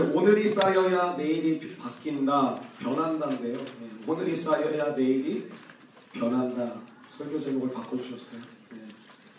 [0.00, 3.56] 오늘이 쌓여야 내일이 바뀐다, 변한다인데요.
[3.56, 5.50] 네, 오늘이 쌓여야 내일이
[6.12, 6.74] 변한다.
[7.10, 8.40] 설교 제목을 바꿔주셨어요.
[8.72, 8.78] 네,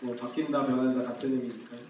[0.00, 1.80] 뭐 바뀐다, 변한다 같은 의미니까요.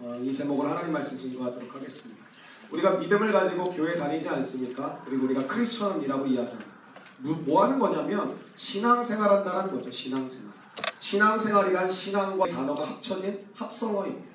[0.00, 2.22] 어, 이 제목을 하나님 말씀 증거하도록 하겠습니다.
[2.70, 5.02] 우리가 믿음을 가지고 교회 다니지 않습니까?
[5.04, 6.72] 그리고 우리가 크리스천이라고 이야기합니다.
[7.18, 9.90] 뭐, 뭐 하는 거냐면 신앙생활한다는 거죠.
[9.90, 10.52] 신앙생활.
[10.98, 14.31] 신앙생활이란 신앙과 단어가 합쳐진 합성어입니다.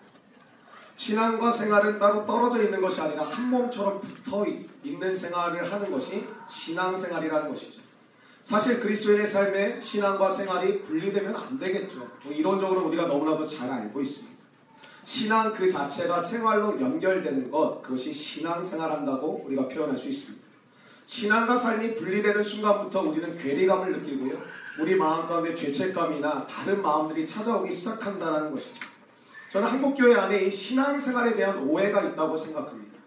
[0.97, 4.45] 신앙과 생활은 따로 떨어져 있는 것이 아니라 한 몸처럼 붙어
[4.83, 7.81] 있는 생활을 하는 것이 신앙생활이라는 것이죠.
[8.43, 11.99] 사실 그리스도인의 삶에 신앙과 생활이 분리되면 안 되겠죠.
[12.23, 14.35] 뭐 이론적으로 우리가 너무나도 잘 알고 있습니다.
[15.03, 20.45] 신앙 그 자체가 생활로 연결되는 것, 그것이 신앙생활한다고 우리가 표현할 수 있습니다.
[21.05, 24.41] 신앙과 삶이 분리되는 순간부터 우리는 괴리감을 느끼고요.
[24.79, 28.96] 우리 마음 가운데 죄책감이나 다른 마음들이 찾아오기 시작한다는 것이죠.
[29.49, 32.97] 저는 한국교회 안에 이 신앙생활에 대한 오해가 있다고 생각합니다.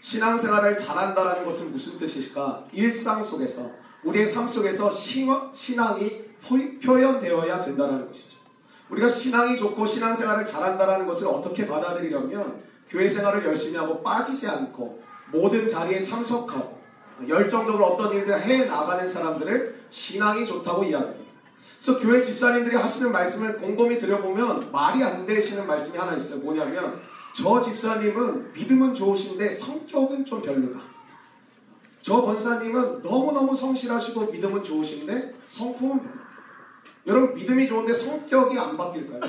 [0.00, 2.64] 신앙생활을 잘한다는 것은 무슨 뜻일까?
[2.72, 3.70] 일상 속에서
[4.04, 6.24] 우리의 삶 속에서 신앙이
[6.82, 8.38] 표현되어야 된다는 것이죠.
[8.90, 15.66] 우리가 신앙이 좋고 신앙생활을 잘한다는 것을 어떻게 받아들이려면 교회 생활을 열심히 하고 빠지지 않고 모든
[15.66, 16.76] 자리에 참석하고
[17.26, 21.25] 열정적으로 어떤 일들을 해 나가는 사람들을 신앙이 좋다고 이야기합니다.
[21.86, 26.40] 그래서 교회 집사님들이 하시는 말씀을 곰곰이 들여보면 말이 안 되시는 말씀이 하나 있어요.
[26.40, 27.00] 뭐냐면
[27.32, 30.80] 저 집사님은 믿음은 좋으신데 성격은 좀 별로다.
[32.02, 36.26] 저 권사님은 너무너무 성실하시고 믿음은 좋으신데 성품은 별로다.
[37.06, 39.20] 여러분 믿음이 좋은데 성격이 안 바뀔까요?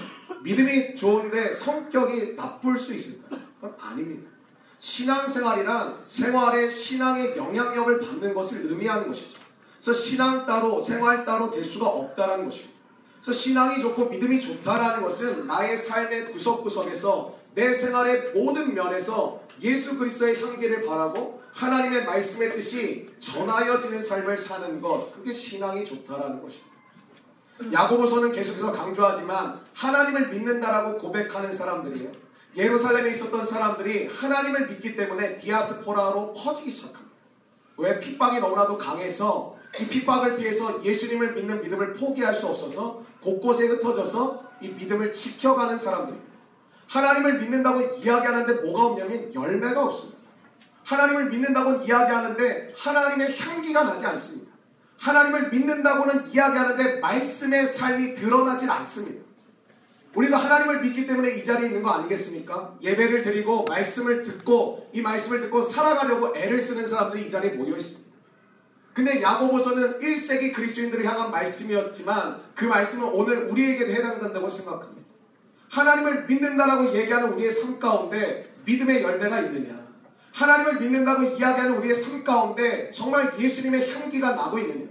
[0.42, 3.39] 믿음이 좋은데 성격이 나쁠 수 있을까요?
[3.61, 4.31] 그건 아닙니다.
[4.80, 9.47] 신앙생활이란 생활에 신앙의 영향력을 받는 것을 의미하는 것이죠.
[9.88, 12.73] 그래서 신앙 따로 생활 따로 될 수가 없다라는 것입니다.
[13.21, 20.43] 그래서 신앙이 좋고 믿음이 좋다라는 것은 나의 삶의 구석구석에서 내 생활의 모든 면에서 예수 그리스도의
[20.43, 26.69] 향기를 바라고 하나님의 말씀의 뜻이 전하여지는 삶을 사는 것 그게 신앙이 좋다라는 것입니다.
[27.71, 32.11] 야고보서는 계속해서 강조하지만 하나님을 믿는다라고 고백하는 사람들이에요.
[32.58, 37.08] 예루살렘에 있었던 사람들이 하나님을 믿기 때문에 디아스포라로 퍼지기 시작합니다.
[37.77, 44.44] 왜 핍박이 너무나도 강해서 이 핍박을 피해서 예수님을 믿는 믿음을 포기할 수 없어서 곳곳에 흩어져서
[44.61, 46.28] 이 믿음을 지켜가는 사람들입니다.
[46.88, 50.20] 하나님을 믿는다고 이야기하는데 뭐가 없냐면 열매가 없습니다.
[50.83, 54.54] 하나님을 믿는다고 이야기하는데 하나님의 향기가 나지 않습니다.
[55.00, 59.27] 하나님을 믿는다고는 이야기하는데 말씀의 삶이 드러나질 않습니다.
[60.16, 62.77] 우리가 하나님을 믿기 때문에 이 자리에 있는 거 아니겠습니까?
[62.82, 68.07] 예배를 드리고 말씀을 듣고 이 말씀을 듣고 살아가려고 애를 쓰는 사람들이 이 자리에 모여 있습니다.
[68.97, 75.08] 근데 야고보서는 1세기 그리스도인들을 향한 말씀이었지만 그 말씀은 오늘 우리에게도 해당된다고 생각합니다.
[75.69, 79.77] 하나님을 믿는다라고 얘기하는 우리의 삶 가운데 믿음의 열매가 있느냐?
[80.33, 84.87] 하나님을 믿는다고 이야기하는 우리의 삶 가운데 정말 예수님의 향기가 나고 있느냐?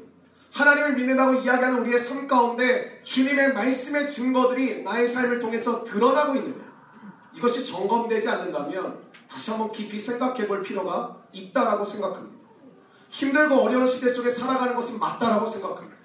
[0.52, 6.64] 하나님을 믿는다고 이야기하는 우리의 삶 가운데 주님의 말씀의 증거들이 나의 삶을 통해서 드러나고 있느냐?
[7.34, 12.35] 이것이 점검되지 않는다면 다시 한번 깊이 생각해 볼 필요가 있다라고 생각합니다.
[13.10, 15.96] 힘들고 어려운 시대 속에 살아가는 것은 맞다라고 생각합니다.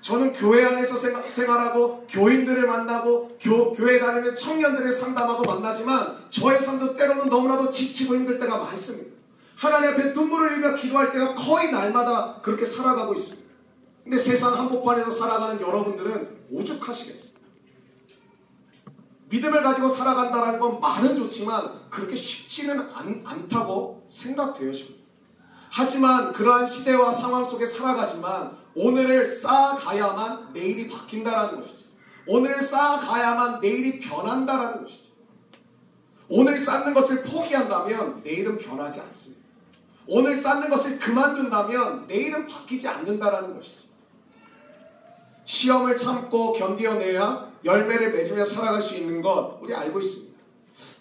[0.00, 7.28] 저는 교회 안에서 생활하고 교인들을 만나고 교, 교회 다니는 청년들을 상담하고 만나지만 저의 삶도 때로는
[7.28, 9.16] 너무나도 지치고 힘들 때가 많습니다.
[9.56, 13.48] 하나님 앞에 눈물을 흘리며 기도할 때가 거의 날마다 그렇게 살아가고 있습니다.
[14.04, 17.38] 근데 세상 한복판에서 살아가는 여러분들은 오죽하시겠습니까?
[19.28, 25.07] 믿음을 가지고 살아간다는 건 말은 좋지만 그렇게 쉽지는 않, 않다고 생각되어집니다.
[25.70, 31.88] 하지만 그러한 시대와 상황 속에 살아가지만 오늘을 쌓아가야만 내일이 바뀐다라는 것이죠.
[32.26, 35.08] 오늘을 쌓아가야만 내일이 변한다라는 것이죠.
[36.28, 39.42] 오늘 쌓는 것을 포기한다면 내일은 변하지 않습니다.
[40.06, 43.88] 오늘 쌓는 것을 그만둔다면 내일은 바뀌지 않는다라는 것이죠.
[45.44, 50.38] 시험을 참고 견디어내야 열매를 맺으며 살아갈 수 있는 것 우리 알고 있습니다.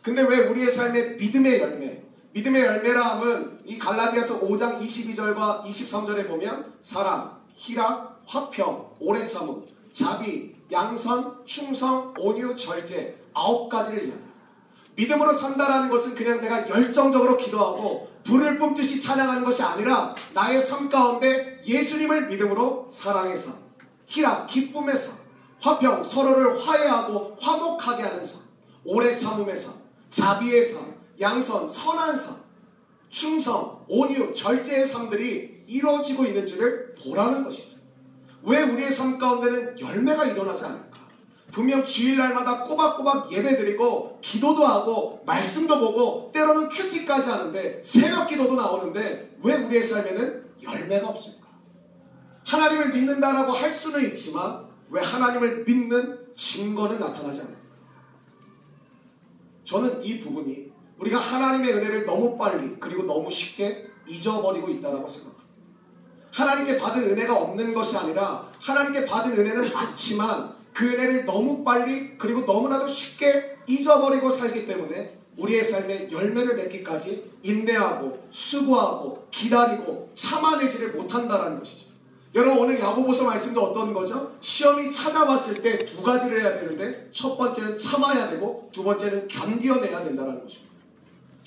[0.02, 2.04] 근데 왜 우리의 삶에 믿음의 열매,
[2.38, 10.56] 믿음의 열매라 함은 이 갈라디아서 5장 22절과 23절에 보면 사랑, 희락, 화평, 오래 참음, 자비,
[10.72, 14.34] 양선, 충성, 온유, 절제 아홉 가지를 이야기합니다.
[14.96, 21.60] 믿음으로 산다라는 것은 그냥 내가 열정적으로 기도하고 불을 뿜듯이 찬양하는 것이 아니라 나의 삶 가운데
[21.66, 23.56] 예수님을 믿음으로 사랑의 삶,
[24.06, 25.16] 희락, 기쁨의 삶,
[25.60, 28.42] 화평, 서로를 화해하고 화목하게 하는 삶,
[28.86, 29.74] 오래 참음의 삶,
[30.12, 32.36] 자비의 삶, 양선, 선한 삶,
[33.10, 37.78] 충성, 온유, 절제의 삶들이 이루어지고 있는지를 보라는 것이죠.
[38.44, 40.98] 왜 우리의 삶 가운데는 열매가 일어나지 않을까?
[41.52, 49.56] 분명 주일날마다 꼬박꼬박 예배드리고 기도도 하고 말씀도 보고 때로는 큐티까지 하는데 새벽 기도도 나오는데 왜
[49.56, 51.48] 우리의 삶에는 열매가 없을까?
[52.46, 57.58] 하나님을 믿는다라고 할 수는 있지만 왜 하나님을 믿는 증거는 나타나지 않을까?
[59.64, 60.67] 저는 이 부분이
[61.00, 65.38] 우리가 하나님의 은혜를 너무 빨리 그리고 너무 쉽게 잊어버리고 있다고 생각합니다.
[66.32, 72.42] 하나님께 받은 은혜가 없는 것이 아니라 하나님께 받은 은혜는 많지만 그 은혜를 너무 빨리 그리고
[72.42, 81.88] 너무나도 쉽게 잊어버리고 살기 때문에 우리의 삶에 열매를 맺기까지 인내하고 수고하고 기다리고 참아내지를 못한다라는 것이죠.
[82.36, 84.36] 여러분 오늘 야고보서 말씀도 어떤 거죠?
[84.42, 90.44] 시험이 찾아왔을 때 두 가지를 해야 되는데 첫 번째는 참아야 되고 두 번째는 견뎌내야 된다는
[90.44, 90.67] 것입니다.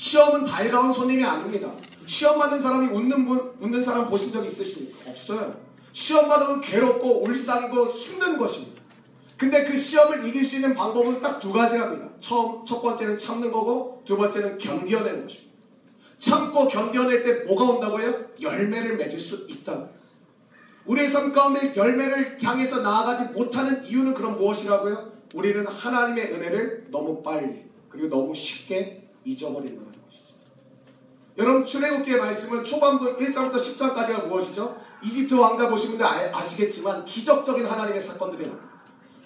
[0.00, 1.70] 시험은 달가운 손님이 아닙니다.
[2.06, 5.10] 시험 받는 사람이 웃는 분, 웃는 사람 보신 적 있으십니까?
[5.10, 5.54] 없어요.
[5.92, 8.80] 시험 받으면 괴롭고 울상이고 힘든 것입니다.
[9.36, 12.08] 근데 그 시험을 이길 수 있는 방법은 딱 두 가지랍니다.
[12.18, 15.52] 처음, 첫 번째는 참는 거고 두 번째는 견뎌내는 것입니다.
[16.18, 18.24] 참고 견뎌낼 때 뭐가 온다고요?
[18.40, 19.86] 열매를 맺을 수 있다.
[20.86, 25.12] 우리의 삶 가운데 열매를 향해서 나아가지 못하는 이유는 그럼 무엇이라고요?
[25.34, 29.89] 우리는 하나님의 은혜를 너무 빨리 그리고 너무 쉽게 잊어버린다는 것이죠.
[31.40, 34.78] 여러분 출애굽기의 말씀은 초반부 1장부터 10장까지가 무엇이죠?
[35.02, 38.52] 이집트 왕자 보신 분들 아시겠지만 기적적인 하나님의 사건들이.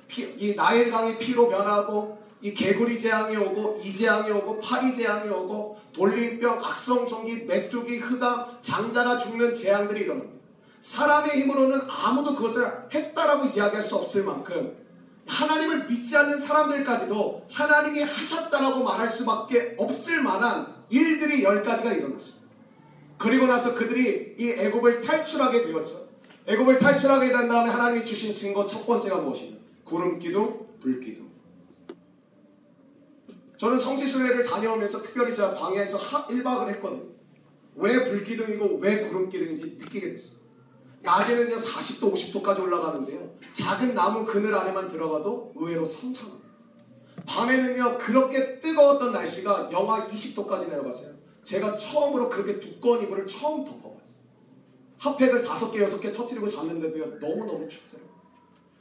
[0.07, 5.81] 피, 이 나일강이 피로 변하고 이 개구리 재앙이 오고 이 재앙이 오고 파리 재앙이 오고
[5.93, 10.35] 돌림병, 악성 종기, 메뚜기, 흑암, 장자가 죽는 재앙들이 일어납니다.
[10.83, 14.77] 사람의 힘으로는 아무도 그것을 했다라고 이야기할 수 없을 만큼
[15.27, 22.45] 하나님을 믿지 않는 사람들까지도 하나님이 하셨다라고 말할 수밖에 없을 만한 일들이 열 가지가 일어났습니다.
[23.19, 26.09] 그리고 나서 그들이 이 애굽을 탈출하게 되었죠.
[26.47, 29.57] 애굽을 탈출하게 된 다음에 하나님이 주신 증거 첫 번째가 무엇이냐?
[29.85, 31.25] 구름 기둥, 불 기둥.
[33.57, 37.15] 저는 성지순례를 다녀오면서 특별히 제가 광야에서 1박을 했거든요.
[37.77, 40.35] 왜 불기둥이고 왜 구름기둥인지 느끼게 됐어요.
[41.03, 43.37] 낮에는요 40도 50도까지 올라가는데요.
[43.53, 46.44] 작은 나무 그늘 안에만 들어가도 의외로 선선합니다.
[47.27, 51.15] 밤에는요 그렇게 뜨거웠던 날씨가 영하 20도까지 내려갔어요.
[51.43, 54.15] 제가 처음으로 그렇게 두꺼운 이불을 처음 덮어봤어요.
[54.99, 58.15] 핫팩을 다섯 개 여섯 개 터트리고 잤는데도요 너무 너무 춥더라고요.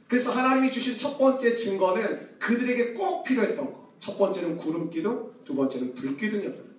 [0.08, 3.84] 그래서 하나님이 주신 첫 번째 증거는 그들에게 꼭 필요했던 것.
[3.98, 6.74] 첫 번째는 구름 기둥, 두 번째는 불 기둥이었던 거죠.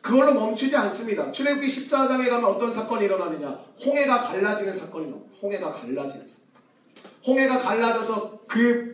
[0.00, 1.32] 그걸로 멈추지 않습니다.
[1.32, 3.48] 출애굽기 14장에 가면 어떤 사건이 일어나느냐?
[3.84, 5.36] 홍해가 갈라지는 사건이 나옵니다.
[5.42, 6.44] 홍해가 갈라지는 사건.
[7.26, 8.93] 홍해가 갈라져서 그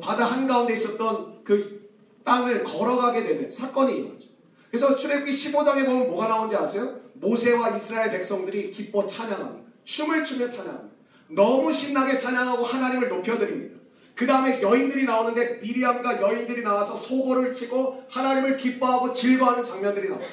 [0.00, 1.90] 바다 한가운데 있었던 그
[2.24, 4.28] 땅을 걸어가게 되는 사건이 일어나죠.
[4.68, 7.00] 그래서 출애굽기 15장에 보면 뭐가 나오는지 아세요?
[7.14, 9.66] 모세와 이스라엘 백성들이 기뻐 찬양합니다.
[9.84, 10.96] 춤을 추며 찬양합니다.
[11.28, 13.80] 너무 신나게 찬양하고 하나님을 높여드립니다.
[14.14, 20.32] 그 다음에 여인들이 나오는데 미리암과 여인들이 나와서 소고를 치고 하나님을 기뻐하고 즐거워하는 장면들이 나옵니다.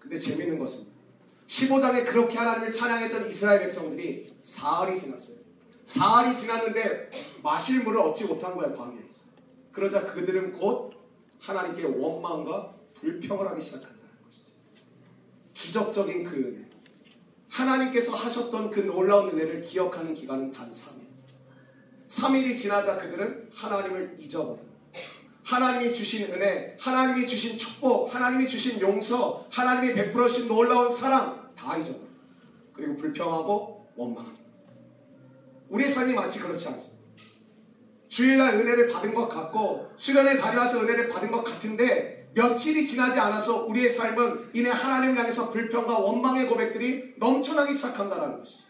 [0.00, 0.86] 근데 재밌는 것은
[1.46, 5.43] 15장에 그렇게 하나님을 찬양했던 이스라엘 백성들이 사흘이 지났어요.
[5.84, 7.10] 사흘이 지났는데
[7.42, 9.24] 마실 물을 얻지 못한 거예요, 광야에서.
[9.72, 10.92] 그러자 그들은 곧
[11.40, 14.52] 하나님께 원망과 불평을 하기 시작한다는 것이죠.
[15.52, 16.64] 기적적인 그 은혜.
[17.50, 21.04] 하나님께서 하셨던 그 놀라운 은혜를 기억하는 기간은 단 3일.
[22.08, 24.74] 3일이 지나자 그들은 하나님을 잊어버립니다.
[25.44, 31.76] 하나님이 주신 은혜, 하나님이 주신 축복, 하나님이 주신 용서, 하나님이 베풀어 주신 놀라운 사랑 다
[31.76, 32.14] 잊어버립니다.
[32.72, 34.43] 그리고 불평하고 원망합니다.
[35.68, 36.94] 우리의 삶이 마치 그렇지 않습니다.
[38.08, 43.88] 주일날 은혜를 받은 것 같고 수련회 다녀와서 은혜를 받은 것 같은데 며칠이 지나지 않아서 우리의
[43.88, 48.64] 삶은 이내 하나님을 향해서 불평과 원망의 고백들이 넘쳐나기 시작한다는 것이죠.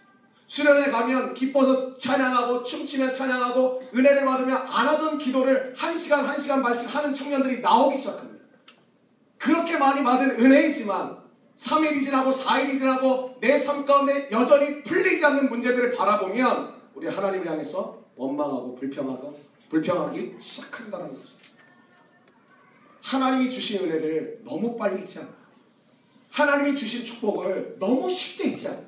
[0.46, 6.62] 수련회 가면 기뻐서 찬양하고 춤추며 찬양하고 은혜를 받으며 안 하던 기도를 한 시간 한 시간
[6.62, 8.44] 반씩 하는 청년들이 나오기 시작합니다.
[9.38, 11.18] 그렇게 많이 받은 은혜이지만
[11.56, 18.02] 3일이 지나고 4일이 지나고 내 삶 가운데 여전히 풀리지 않는 문제들을 바라보면 우리 하나님을 향해서
[18.16, 21.22] 원망하고 불평하고 불평하기 시작한다는 거죠.
[23.02, 25.28] 하나님이 주신 은혜를 너무 빨리 잊지 않아.
[26.30, 28.80] 하나님이 주신 축복을 너무 쉽게 잊지 않아.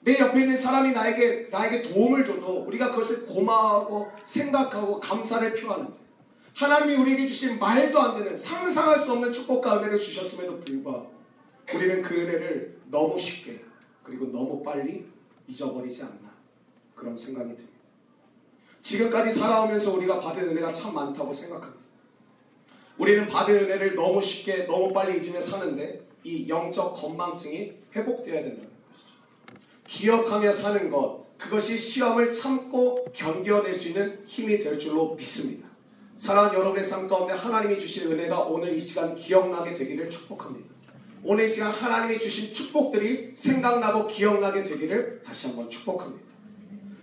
[0.00, 5.88] 내 옆에 있는 사람이 나에게 나에게 도움을 줘도 우리가 그것을 고마워하고 생각하고 감사를 표하는
[6.54, 11.12] 하나님이 우리에게 주신 말도 안 되는 상상할 수 없는 축복과 은혜를 주셨음에도 불구하고
[11.72, 13.64] 우리는 그 은혜를 너무 쉽게
[14.02, 15.06] 그리고 너무 빨리
[15.46, 16.31] 잊어버리지 않나
[17.02, 17.72] 그런 생각이 듭니다.
[18.80, 21.82] 지금까지 살아오면서 우리가 받은 은혜가 참 많다고 생각합니다.
[22.96, 29.60] 우리는 받은 은혜를 너무 쉽게 너무 빨리 잊으며 사는데 이 영적 건망증이 회복되어야 된다는 것이죠.
[29.86, 35.68] 기억하며 사는 것, 그것이 시험을 참고 견뎌낼 수 있는 힘이 될 줄로 믿습니다.
[36.14, 40.72] 사랑하는 여러분의 삶 가운데 하나님이 주신 은혜가 오늘 이 시간 기억나게 되기를 축복합니다.
[41.24, 46.31] 오늘 이 시간 하나님이 주신 축복들이 생각나고 기억나게 되기를 다시 한번 축복합니다.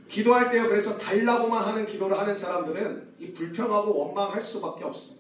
[0.10, 0.68] 기도할 때요.
[0.68, 5.20] 그래서 달라고만 하는 기도를 하는 사람들은 이 불평하고 원망할 수밖에 없습니다.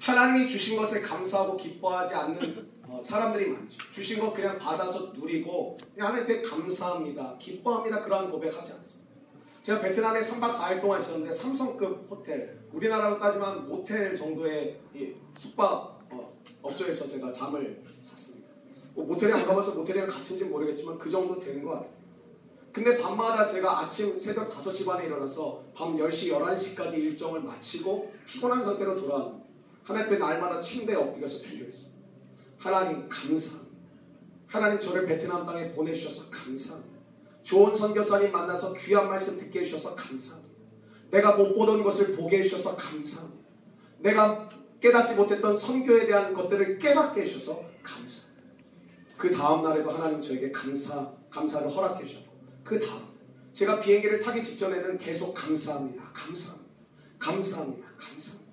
[0.00, 3.90] 하나님이 주신 것에 감사하고 기뻐하지 않는 어, 사람들이 많죠.
[3.90, 7.36] 주신 것 그냥 받아서 누리고 하나님께 감사합니다.
[7.38, 8.02] 기뻐합니다.
[8.04, 9.08] 그러한 고백하지 않습니다.
[9.62, 14.80] 제가 베트남에 3박 4일 동안 있었는데 삼성급 호텔, 우리나라로 따지면 모텔 정도의
[15.36, 18.48] 숙박 어, 업소에서 제가 잠을 잤습니다.
[18.94, 21.97] 뭐 모텔에 안 가봐서 모텔이랑 같은지 모르겠지만 그 정도 되는 것 같아요.
[22.72, 28.96] 근데 밤마다 제가 아침 새벽 5시 반에 일어나서 밤 10시, 11시까지 일정을 마치고 피곤한 상태로
[28.96, 29.44] 돌아옵니다.
[29.82, 31.90] 하나님 날마다 침대에 엎드려서 기도했어요.
[32.58, 33.68] 하나님 감사합니다.
[34.46, 36.98] 하나님 저를 베트남 땅에 보내주셔서 감사합니다.
[37.42, 40.54] 좋은 선교사님 만나서 귀한 말씀 듣게 해주셔서 감사합니다.
[41.10, 43.38] 내가 못 보던 것을 보게 해주셔서 감사합니다.
[43.98, 44.48] 내가
[44.80, 48.28] 깨닫지 못했던 선교에 대한 것들을 깨닫게 해주셔서 감사합니다.
[49.16, 52.27] 그 다음 날에도 하나님 저에게 감사, 감사를 허락해 주셨고
[52.68, 53.02] 그 다음
[53.54, 56.12] 제가 비행기를 타기 직전에는 계속 감사합니다.
[56.12, 56.68] 감사합니다.
[57.18, 57.88] 감사합니다.
[57.96, 58.52] 감사합니다.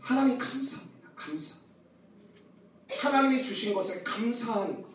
[0.00, 1.10] 하나님 감사합니다.
[1.14, 1.56] 감사.
[2.88, 4.88] 하나님이 주신 것에 감사하는 것.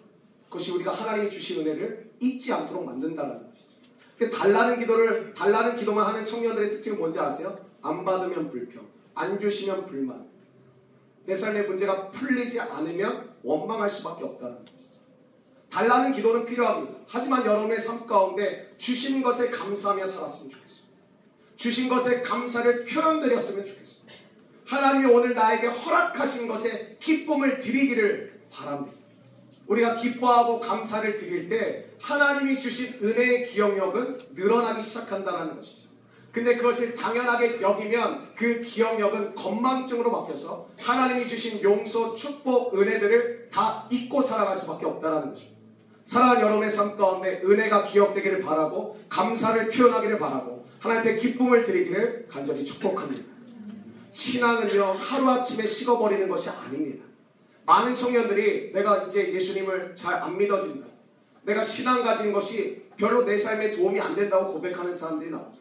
[0.45, 4.35] 그것이 우리가 하나님이 주신 은혜를 잊지 않도록 만든다는 것이죠.
[4.35, 7.63] 달라는 기도를 달라는 기도만 하는 청년들의 특징은 뭔지 아세요?
[7.83, 10.27] 안 받으면 불평, 안 주시면 불만.
[11.25, 14.80] 내 삶의 문제가 풀리지 않으면 원망할 수밖에 없다는 것이죠.
[15.71, 16.99] 달라는 기도는 필요합니다.
[17.07, 20.81] 하지만 여러분의 삶 가운데 주신 것에 감사하며 살았으면 좋겠어요.
[21.55, 24.01] 주신 것에 감사를 표현드렸으면 좋겠어요.
[24.65, 28.97] 하나님이 오늘 나에게 허락하신 것에 기쁨을 드리기를 바랍니다.
[29.67, 35.89] 우리가 기뻐하고 감사를 드릴 때 하나님이 주신 은혜의 기억력은 늘어나기 시작한다는 것이죠.
[36.31, 44.21] 근데 그것을 당연하게 여기면 그 기억력은 건망증으로 바뀌어서 하나님이 주신 용서, 축복, 은혜들을 다 잊고
[44.21, 45.60] 살아갈 수밖에 없다는 것입니다.
[46.03, 53.23] 사랑하는 여러분의 삶 가운데 은혜가 기억되기를 바라고 감사를 표현하기를 바라고 하나님께 기쁨을 드리기를 간절히 축복합니다.
[54.11, 57.05] 신앙은요 하루아침에 식어버리는 것이 아닙니다.
[57.65, 60.87] 많은 청년들이 내가 이제 예수님을 잘 안 믿어진다.
[61.43, 65.59] 내가 신앙 가진 것이 별로 내 삶에 도움이 안 된다고 고백하는 사람들이 나오죠.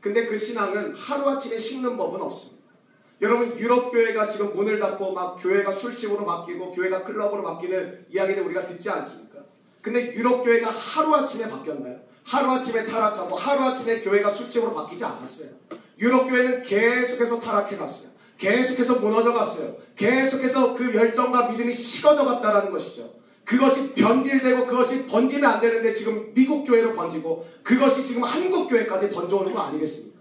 [0.00, 2.58] 근데 그 신앙은 하루아침에 식는 법은 없습니다.
[3.20, 8.64] 여러분 유럽 교회가 지금 문을 닫고 막 교회가 술집으로 바뀌고 교회가 클럽으로 바뀌는 이야기를 우리가
[8.64, 9.27] 듣지 않습니까?
[9.88, 11.96] 근데 유럽 교회가 하루아침에 바뀌었나요?
[12.24, 15.48] 하루아침에 타락하고 하루아침에 교회가 술집으로 바뀌지 않았어요.
[15.98, 18.10] 유럽 교회는 계속해서 타락해 갔어요.
[18.36, 19.76] 계속해서 무너져 갔어요.
[19.96, 23.14] 계속해서 그 열정과 믿음이 식어져 갔다라는 것이죠.
[23.46, 29.54] 그것이 변질되고 그것이 번지면 안 되는데 지금 미국 교회로 번지고 그것이 지금 한국 교회까지 번져오는
[29.54, 30.18] 거 아니겠습니까?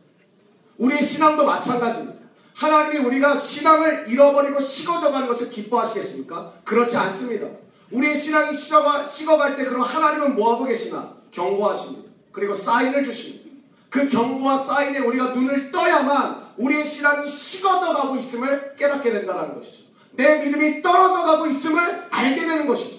[0.77, 2.17] 우리의 신앙도 마찬가지입니다.
[2.55, 6.53] 하나님이 우리가 신앙을 잃어버리고 식어져 가는 것을 기뻐하시겠습니까?
[6.63, 7.47] 그렇지 않습니다.
[7.91, 11.15] 우리의 신앙이 식어갈 때 그럼 하나님은 뭐하고 계시나?
[11.31, 12.09] 경고하십니다.
[12.31, 13.47] 그리고 사인을 주십니다.
[13.89, 19.85] 그 경고와 사인에 우리가 눈을 떠야만 우리의 신앙이 식어져 가고 있음을 깨닫게 된다는 것이죠.
[20.11, 22.97] 내 믿음이 떨어져 가고 있음을 알게 되는 것이죠.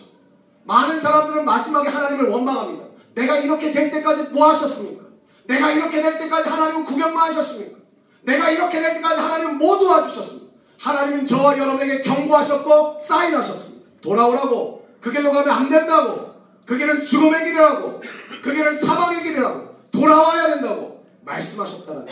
[0.64, 2.84] 많은 사람들은 마지막에 하나님을 원망합니다.
[3.14, 5.04] 내가 이렇게 될 때까지 뭐 하셨습니까?
[5.46, 7.78] 내가 이렇게 될 때까지 하나님은 구경만 하셨습니까?
[8.22, 10.48] 내가 이렇게 될 때까지 하나님은 뭐 도와주셨습니까?
[10.78, 13.88] 하나님은 저와 여러분에게 경고하셨고 사인하셨습니다.
[14.00, 16.34] 돌아오라고 그 길로 가면 안 된다고
[16.66, 18.02] 그 길은 죽음의 길이라고
[18.42, 22.06] 그 길은 사망의 길이라고 돌아와야 된다고 말씀하셨다는.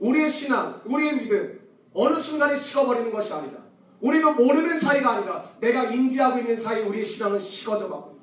[0.00, 1.60] 우리의 신앙, 우리의 믿음
[1.92, 3.60] 어느 순간에 식어버리는 것이 아니라
[4.00, 8.18] 우리도 모르는 사이가 아니라 내가 인지하고 있는 사이 우리의 신앙은 식어져 가고.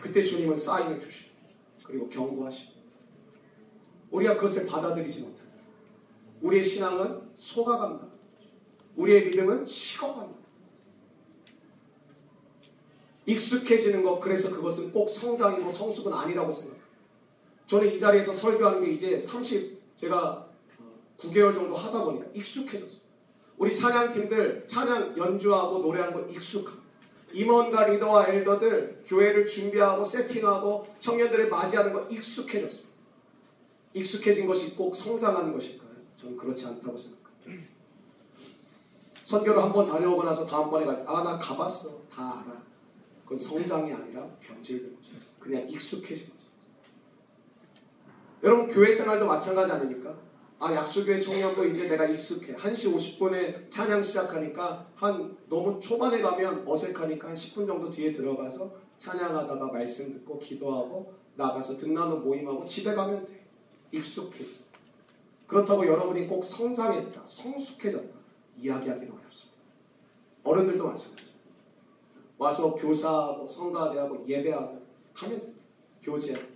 [0.00, 1.30] 그때 주님은 사인을 주시고
[1.84, 2.72] 그리고 경고하시고
[4.10, 5.50] 우리가 그것을 받아들이지 못합니다.
[6.40, 8.06] 우리의 신앙은 속아간다.
[8.96, 10.39] 우리의 믿음은 식어간다.
[13.30, 16.80] 익숙해지는 것 그래서 그것은 꼭 성장이고 성숙은 아니라고 생각해요.
[17.66, 20.46] 저는 이 자리에서 설교하는 게 이제 30 제가
[21.18, 23.00] 9개월 정도 하다 보니까 익숙해졌어요.
[23.58, 26.80] 우리 찬양팀들 찬양 연주하고 노래하는 거 익숙합니다.
[27.32, 32.90] 임원과 리더와 엘더들 교회를 준비하고 세팅하고 청년들을 맞이하는 거 익숙해졌어요.
[33.94, 35.90] 익숙해진 것이 꼭 성장하는 것일까요?
[36.16, 37.70] 저는 그렇지 않다고 생각합니다.
[39.24, 42.00] 선교를 한번 다녀오고 나서 다음번에 갈 때, 아, 나 가봤어.
[42.12, 42.60] 다 알아.
[43.30, 45.10] 그건 성장이 아니라 변질된 거죠.
[45.38, 46.50] 그냥 익숙해진 거죠.
[48.42, 50.18] 여러분, 교회 생활도 마찬가지 아닙니까?
[50.58, 52.56] 아, 약수교회 청년도 이제 내가 익숙해.
[52.56, 59.68] 1시 50분에 찬양 시작하니까 한 너무 초반에 가면 어색하니까 한 10분 정도 뒤에 들어가서 찬양하다가
[59.68, 63.46] 말씀 듣고 기도하고 나가서 듣나는 모임하고 집에 가면 돼.
[63.92, 64.54] 익숙해져.
[65.46, 68.18] 그렇다고 여러분이 꼭 성장했다, 성숙해졌다
[68.56, 69.60] 이야기하기는 어렵습니다.
[70.42, 71.29] 어른들도 마찬가지.
[72.40, 74.80] 와서 교사하고 성가대하고 예배하고
[75.12, 75.52] 하면 돼.
[76.02, 76.46] 교제하고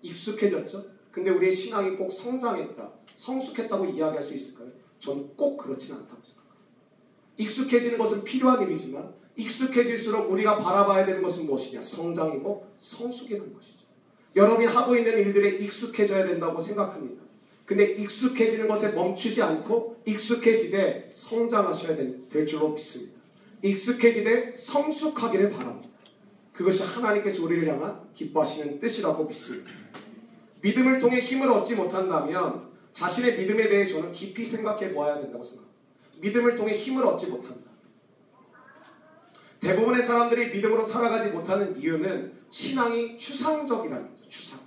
[0.00, 0.82] 익숙해졌죠?
[1.12, 4.68] 근데 우리의 신앙이 꼭 성장했다, 성숙했다고 이야기할 수 있을까요?
[4.98, 6.56] 저는 꼭 그렇진 않다고 생각합니다.
[7.36, 11.82] 익숙해지는 것은 필요한 일이지만 익숙해질수록 우리가 바라봐야 되는 것은 무엇이냐?
[11.82, 13.84] 성장이고 성숙이라는 것이죠.
[14.34, 17.22] 여러분이 하고 있는 일들에 익숙해져야 된다고 생각합니다.
[17.66, 21.96] 근데 익숙해지는 것에 멈추지 않고 익숙해지되 성장하셔야
[22.30, 23.15] 될 줄로 믿습니다.
[23.62, 25.88] 익숙해지되 성숙하기를 바랍니다.
[26.52, 29.70] 그것이 하나님께서 우리를 향한 기뻐하시는 뜻이라고 믿습니다.
[30.62, 35.80] 믿음을 통해 힘을 얻지 못한다면 자신의 믿음에 대해 저는 깊이 생각해 보아야 된다고 생각합니다.
[36.20, 37.70] 믿음을 통해 힘을 얻지 못한다.
[39.60, 44.28] 대부분의 사람들이 믿음으로 살아가지 못하는 이유는 신앙이 추상적이라는 거죠.
[44.28, 44.66] 추상적.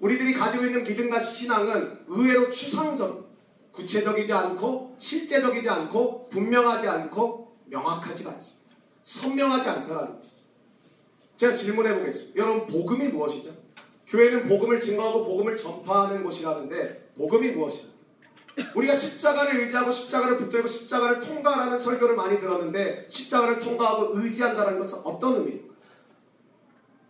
[0.00, 3.30] 우리들이 가지고 있는 믿음과 신앙은 의외로 추상적,
[3.72, 7.41] 구체적이지 않고 실제적이지 않고 분명하지 않고
[7.72, 8.62] 명확하지가 않습니다.
[9.02, 10.36] 선명하지 않다라는 것이죠.
[11.36, 12.40] 제가 질문해 보겠습니다.
[12.40, 13.50] 여러분 복음이 무엇이죠?
[14.06, 17.88] 교회는 복음을 증거하고 복음을 전파하는 곳이라는데 복음이 무엇이죠?
[18.76, 25.36] 우리가 십자가를 의지하고 십자가를 붙들고 십자가를 통과하는 설교를 많이 들었는데 십자가를 통과하고 의지한다는 것은 어떤
[25.36, 25.72] 의미입니까?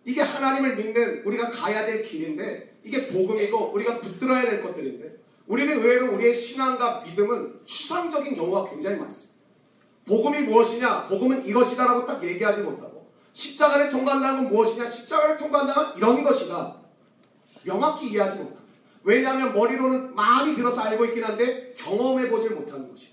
[0.05, 5.17] 이게 하나님을 믿는 우리가 가야 될 길인데 이게 복음이고 우리가 붙들어야 될 것들인데
[5.47, 9.32] 우리는 의외로 우리의 신앙과 믿음은 추상적인 경우가 굉장히 많습니다.
[10.07, 11.07] 복음이 무엇이냐?
[11.07, 14.87] 복음은 이것이다라고 딱 얘기하지 못하고 십자가를 통과한다는 건 무엇이냐?
[14.87, 16.77] 십자가를 통과한다는 이런 것이다.
[17.65, 18.63] 명확히 이해하지 못합니다.
[19.05, 23.13] 왜냐하면 머리로는 많이 들어서 알고 있긴 한데 경험해 보질 못하는 것이죠.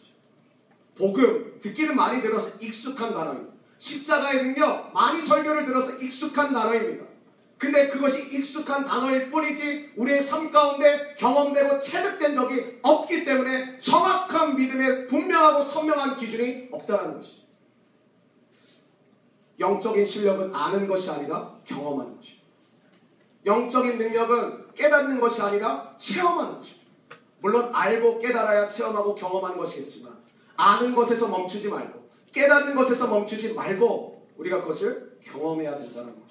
[0.97, 3.53] 복음 듣기는 많이 들어서 익숙한 단어입니다.
[3.79, 7.05] 십자가의 능력 많이 설교를 들어서 익숙한 단어입니다.
[7.59, 15.07] 근데 그것이 익숙한 단어일 뿐이지 우리의 삶 가운데 경험되고 체득된 적이 없기 때문에 정확한 믿음의
[15.07, 17.43] 분명하고 선명한 기준이 없다는 것이죠.
[19.59, 22.39] 영적인 실력은 아는 것이 아니라 경험하는 것이죠.
[23.45, 26.85] 영적인 능력은 깨닫는 것이 아니라 체험하는 것입니다.
[27.41, 30.17] 물론 알고 깨달아야 체험하고 경험하는 것이겠지만
[30.55, 36.28] 아는 것에서 멈추지 말고 깨닫는 것에서 멈추지 말고 우리가 그것을 경험해야 된다는 것이죠.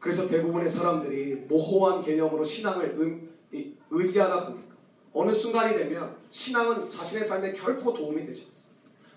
[0.00, 3.28] 그래서 대부분의 사람들이 모호한 개념으로 신앙을
[3.90, 4.74] 의지하다 보니까
[5.12, 8.68] 어느 순간이 되면 신앙은 자신의 삶에 결코 도움이 되지 않습니다.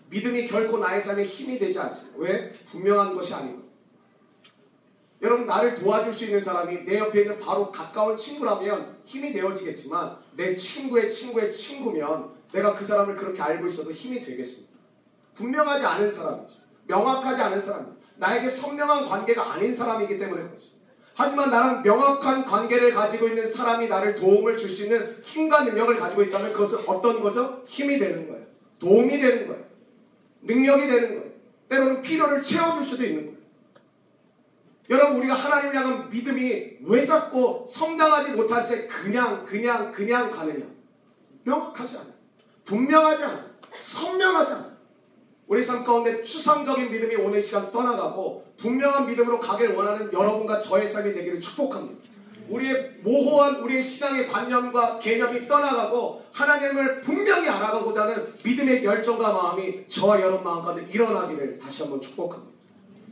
[0.09, 2.17] 믿음이 결코 나의 삶에 힘이 되지 않습니다.
[2.19, 2.51] 왜?
[2.71, 3.61] 분명한 것이 아니고
[5.21, 10.55] 여러분 나를 도와줄 수 있는 사람이 내 옆에 있는 바로 가까운 친구라면 힘이 되어지겠지만 내
[10.55, 14.71] 친구의 친구의 친구면 내가 그 사람을 그렇게 알고 있어도 힘이 되겠습니다.
[15.35, 16.55] 분명하지 않은 사람이죠.
[16.87, 18.00] 명확하지 않은 사람.
[18.21, 20.79] 나에게 선명한 관계가 아닌 사람이기 때문에 그렇습니다.
[21.15, 26.21] 하지만 나랑 명확한 관계를 가지고 있는 사람이 나를 도움을 줄 수 있는 힘과 능력을 가지고
[26.23, 27.63] 있다면 그것은 어떤 거죠?
[27.65, 28.45] 힘이 되는 거예요.
[28.79, 29.63] 도움이 되는 거예요.
[30.43, 31.31] 능력이 되는 거예요.
[31.67, 33.37] 때로는 필요를 채워줄 수도 있는 거예요.
[34.91, 40.65] 여러분 우리가 하나님을 향한 믿음이 왜 자꾸 성장하지 못한 채 그냥 그냥 그냥 가느냐?
[41.43, 42.07] 명확하지 않아.
[42.65, 43.45] 분명하지 않아.
[43.79, 44.70] 선명하지 않아.
[45.51, 51.11] 우리 삶 가운데 추상적인 믿음이 오늘 시간 떠나가고 분명한 믿음으로 가길 원하는 여러분과 저의 삶이
[51.11, 52.05] 되기를 축복합니다.
[52.47, 60.21] 우리의 모호한 우리의 신앙의 관념과 개념이 떠나가고 하나님을 분명히 알아가고자 하는 믿음의 열정과 마음이 저와
[60.21, 62.57] 여러분 마음 가운데 일어나기를 다시 한번 축복합니다.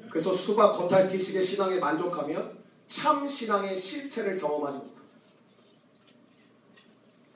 [0.10, 5.02] 그래서 수박 겉핥기식의 신앙에 만족하면 참 신앙의 실체를 경험하지 못합니다.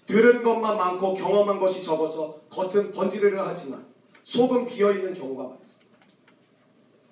[0.08, 3.93] 들은 것만 많고 경험한 것이 적어서 겉은 번지르르 하지만
[4.24, 5.84] 속은 비어있는 경우가 많습니다.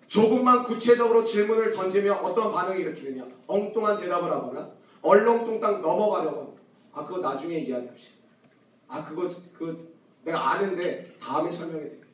[0.08, 4.72] 조금만 구체적으로 질문을 던지면 어떤 반응을 일으키느냐 엉뚱한 대답을 하거나
[5.02, 6.62] 얼렁뚱땅 넘어가려고 합니다.
[6.94, 8.12] 아 그거 나중에 이야기합시다.
[8.88, 12.12] 아 그거 그 내가 아는데 다음에 설명해 드리겠습니다.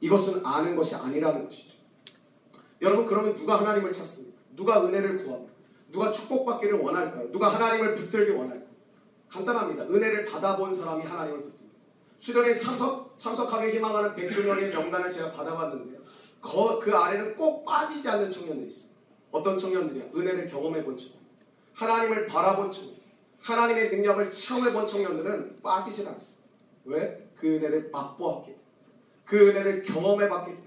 [0.00, 1.76] 이것은 아는 것이 아니라는 것이죠.
[2.82, 4.36] 여러분 그러면 누가 하나님을 찾습니까?
[4.54, 5.52] 누가 은혜를 구합니까?
[5.90, 7.30] 누가 축복받기를 원할까요?
[7.32, 8.66] 누가 하나님을 붙들기 원할까요?
[9.28, 9.84] 간단합니다.
[9.84, 11.76] 은혜를 받아본 사람이 하나님을 붙듭니다.
[12.18, 16.00] 수련회 참석, 참석하길 희망하는 100명의 명단을 제가 받아봤는데요.
[16.40, 18.96] 그, 그 아래는 꼭 빠지지 않는 청년들이 있습니다.
[19.32, 20.04] 어떤 청년들이야?
[20.14, 21.16] 은혜를 경험해 본 청년.
[21.74, 22.96] 하나님을 바라본 청년.
[23.40, 26.46] 하나님의 능력을 체험해 본 청년들은 빠지질 않습니다.
[26.84, 27.28] 왜?
[27.36, 28.66] 그 은혜를 맛보았기 때문에.
[29.24, 30.66] 그 은혜를 경험해 봤기 때문에.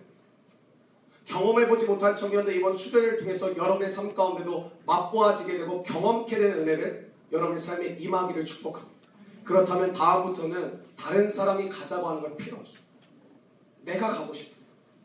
[1.25, 7.59] 경험해보지 못한 청년들 이번 수련을 통해서 여러분의 삶 가운데도 맛보아지게 되고 경험케 되는 은혜를 여러분의
[7.59, 8.98] 삶에 임하기를 축복합니다.
[9.43, 12.79] 그렇다면 다음부터는 다른 사람이 가자고 하는 건 필요 없어요.
[13.81, 14.59] 내가 가고 싶어요.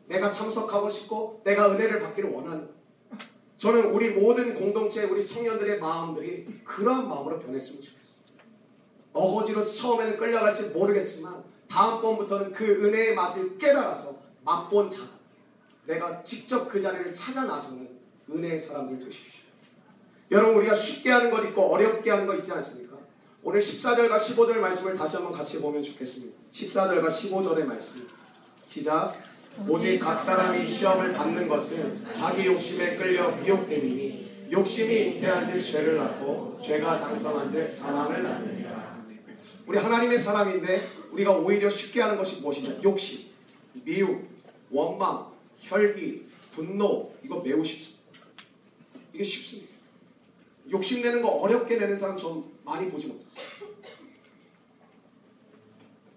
[0.07, 2.69] 내가 참석하고 싶고 내가 은혜를 받기를 원하는
[3.57, 8.15] 저는 우리 모든 공동체 우리 청년들의 마음들이 그러한 마음으로 변했으면 좋겠어요.
[9.13, 15.01] 어거지로 처음에는 끌려갈지 모르겠지만 다음번부터는 그 은혜의 맛을 깨달아서 맛본 자
[15.85, 17.89] 내가 직접 그 자리를 찾아 나서는
[18.29, 19.41] 은혜의 사람들 되십시오.
[20.31, 22.84] 여러분 우리가 쉽게 하는 것 있고 어렵게 하는 것 있지 않습니까?
[23.47, 26.35] 오늘 14절과 15절 말씀을 다시 한번 같이 보면 좋겠습니다.
[26.51, 28.07] 14절과 15절의 말씀.
[28.67, 29.13] 시작.
[29.69, 36.57] 오직 각 사람이 시험을 받는 것은 자기 욕심에 끌려 미혹됨이니 욕심이 잉태한 듯 죄를 낳고
[36.65, 39.05] 죄가 장성한 듯 사망을 낳느니라.
[39.67, 42.81] 우리 하나님의 사람인데 우리가 오히려 쉽게 하는 것이 무엇이냐?
[42.81, 43.27] 욕심,
[43.73, 44.27] 미혹,
[44.71, 45.27] 원망,
[45.59, 48.09] 혈기, 분노 이거 매우 쉽습니다.
[49.13, 49.74] 이게 쉽습니다.
[50.69, 53.75] 욕심내는 거 어렵게 내는 사람 좀 많이 보지 못했어요.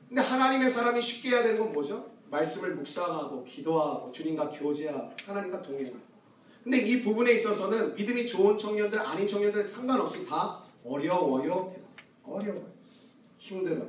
[0.08, 2.10] 근데 하나님의 사람이 쉽게 해야 되는 건 뭐죠?
[2.30, 6.08] 말씀을 묵상하고 기도하고 주님과 교제하고 하나님과 동행하고
[6.64, 11.74] 근데 이 부분에 있어서는 믿음이 좋은 청년들 아닌 청년들 상관없이 다 어려워요.
[12.24, 12.66] 어려워요.
[13.38, 13.88] 힘들어요.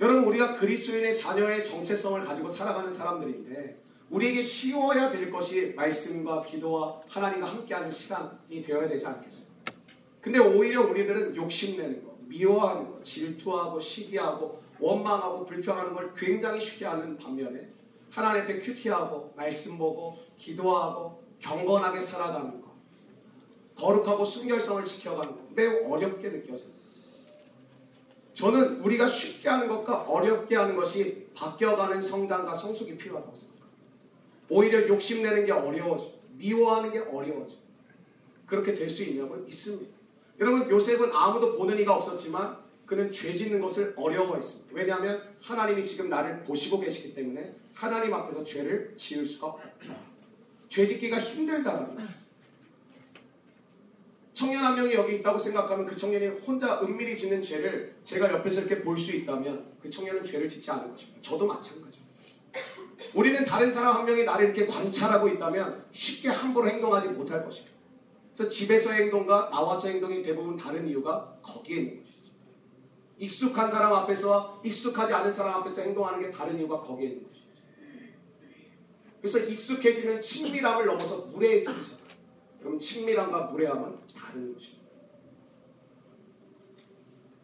[0.00, 3.81] 여러분 우리가 그리스도인의 자녀의 정체성을 가지고 살아가는 사람들인데
[4.12, 9.72] 우리에게 쉬워야 될 것이 말씀과 기도와 하나님과 함께하는 시간이 되어야 되지 않겠습니까?
[10.20, 17.16] 근데 오히려 우리들은 욕심내는 거, 미워하는 거, 질투하고 시기하고 원망하고 불평하는 걸 굉장히 쉽게 하는
[17.16, 17.68] 반면에
[18.10, 22.72] 하나님 앞에 큐티하고 말씀 보고 기도하고 경건하게 살아가는 거
[23.76, 26.70] 거룩하고 순결성을 지켜가는 거 매우 어렵게 느껴져요.
[28.34, 33.51] 저는 우리가 쉽게 하는 것과 어렵게 하는 것이 바뀌어가는 성장과 성숙이 필요하다고 생각합니다.
[34.52, 36.12] 오히려 욕심내는 게 어려워져.
[36.36, 37.56] 미워하는 게 어려워져.
[38.46, 39.90] 그렇게 될 수 있냐고 있습니다.
[40.40, 44.70] 여러분 요셉은 아무도 보는 이가 없었지만 그는 죄 짓는 것을 어려워했습니다.
[44.74, 49.70] 왜냐하면 하나님이 지금 나를 보시고 계시기 때문에 하나님 앞에서 죄를 지을 수가 없다.
[50.68, 52.08] 죄 짓기가 힘들다는 거예요.
[54.34, 58.82] 청년 한 명이 여기 있다고 생각하면 그 청년이 혼자 은밀히 짓는 죄를 제가 옆에서 이렇게
[58.82, 61.22] 볼 수 있다면 그 청년은 죄를 짓지 않을 것입니다.
[61.22, 62.01] 저도 마찬가지입니다.
[63.14, 67.72] 우리는 다른 사람 한 명이 나를 이렇게 관찰하고 있다면 쉽게 함부로 행동하지 못할 것입니다.
[68.34, 72.32] 그래서 집에서의 행동과 나와서 행동이 대부분 다른 이유가 거기에 있는 것이죠.
[73.18, 77.42] 익숙한 사람 앞에서 익숙하지 않은 사람 앞에서 행동하는 게 다른 이유가 거기에 있는 것이죠.
[79.20, 81.76] 그래서 익숙해지면 친밀함을 넘어서 무례해지기.
[82.60, 84.82] 그럼 친밀함과 무례함은 다른 것입니다.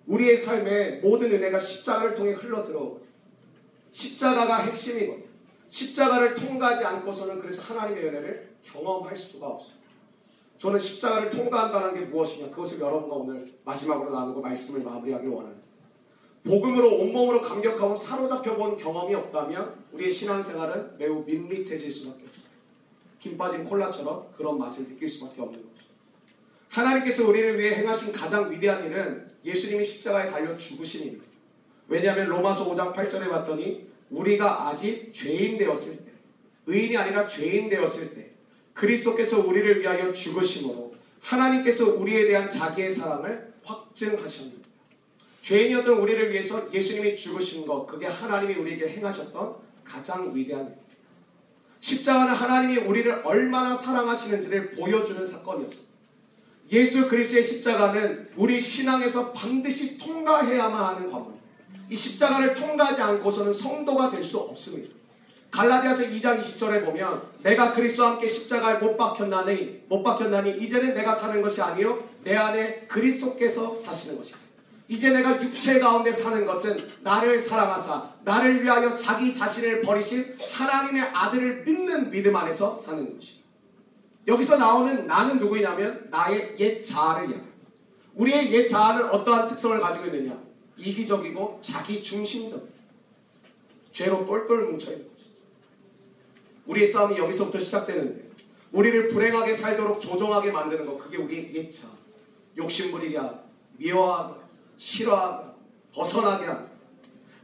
[0.07, 3.07] 우리의 삶에 모든 은혜가 십자가를 통해 흘러 들어오고
[3.93, 5.28] 십자가가 핵심이거든요.
[5.69, 9.79] 십자가를 통과하지 않고서는 그래서 하나님의 은혜를 경험할 수가 없어요.
[10.59, 15.69] 저는 십자가를 통과한다는 게 무엇이냐 그것을 여러분과 오늘 마지막으로 나누고 말씀을 마무리하길 원합니다.
[16.45, 22.45] 복음으로 온몸으로 감격하고 사로잡혀 본 경험이 없다면 우리의 신앙생활은 매우 밋밋해질 수밖에 없어요.
[23.21, 25.87] 김 빠진 콜라처럼 그런 맛을 느낄 수밖에 없는 거죠.
[26.71, 31.27] 하나님께서 우리를 위해 행하신 가장 위대한 일은 예수님이 십자가에 달려 죽으신 일입니다.
[31.89, 36.13] 왜냐하면 로마서 5장 8절에 봤더니 우리가 아직 죄인 되었을 때,
[36.67, 38.31] 의인이 아니라 죄인 되었을 때,
[38.75, 44.69] 그리스도께서 우리를 위하여 죽으심으로 하나님께서 우리에 대한 자기의 사랑을 확증하셨습니다.
[45.43, 50.75] 죄인이었던 우리를 위해서 예수님이 죽으신 것, 그게 하나님이 우리에게 행하셨던 가장 위대한 일.
[51.81, 55.89] 십자가는 하나님이 우리를 얼마나 사랑하시는지를 보여주는 사건이었습니다.
[56.73, 61.38] 예수 그리스도의 십자가는 우리 신앙에서 반드시 통과해야만 하는 과목입니다.
[61.91, 64.95] 이 십자가를 통과하지 않고서는 성도가 될 수 없습니다.
[65.51, 71.41] 갈라디아서 2장 20절에 보면 내가 그리스도와 함께 십자가에 못 박혔나니 못 박혔나니 이제는 내가 사는
[71.41, 74.39] 것이 아니요 내 안에 그리스도께서 사시는 것이다.
[74.89, 81.65] 이제 내가 육체 가운데 사는 것은 나를 사랑하사 나를 위하여 자기 자신을 버리신 하나님의 아들을
[81.65, 83.39] 믿는 믿음 안에서 사는 것이다.
[84.27, 87.57] 여기서 나오는 나는 누구냐면 나의 옛 자아를 이야기합니다.
[88.15, 90.48] 우리의 옛 자아는 어떠한 특성을 가지고 있느냐?
[90.79, 92.69] 이기적이고 자기 중심적.
[93.93, 95.31] 죄로 똘똘 뭉쳐있는 것이죠.
[96.67, 98.29] 우리의 싸움이 여기서부터 시작되는데
[98.73, 101.91] 우리를 불행하게 살도록 조종하게 만드는 것 그게 우리의 옛 자아.
[102.57, 103.39] 욕심부리게 하고
[103.77, 104.37] 미워하고
[104.77, 105.51] 싫어하고
[105.93, 106.69] 벗어나게 하고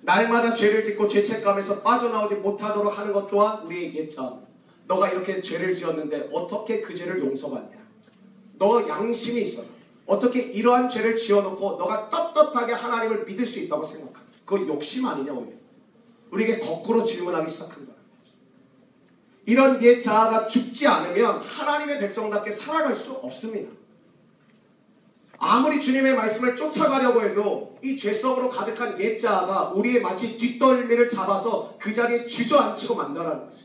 [0.03, 4.39] 날마다 죄를 짓고 죄책감에서 빠져나오지 못하도록 하는 것 또한 우리의 옛 자아.
[4.87, 7.85] 너가 이렇게 죄를 지었는데 어떻게 그 죄를 용서받냐?
[8.59, 9.63] 너 양심이 있어.
[10.07, 14.41] 어떻게 이러한 죄를 지어놓고 너가 떳떳하게 하나님을 믿을 수 있다고 생각하지?
[14.45, 15.55] 그거 욕심 아니냐 우리?
[16.31, 17.95] 우리에게 거꾸로 질문하기 시작한 거야.
[19.47, 23.71] 이런 옛 자아가 죽지 않으면 하나님의 백성답게 살아갈 수 없습니다.
[25.39, 31.93] 아무리 주님의 말씀을 쫓아가려고 해도 이 죄성으로 가득한 옛 자아가 우리의 마치 뒷덜미를 잡아서 그
[31.93, 33.65] 자리에 주저앉히고 만다라는 것이죠.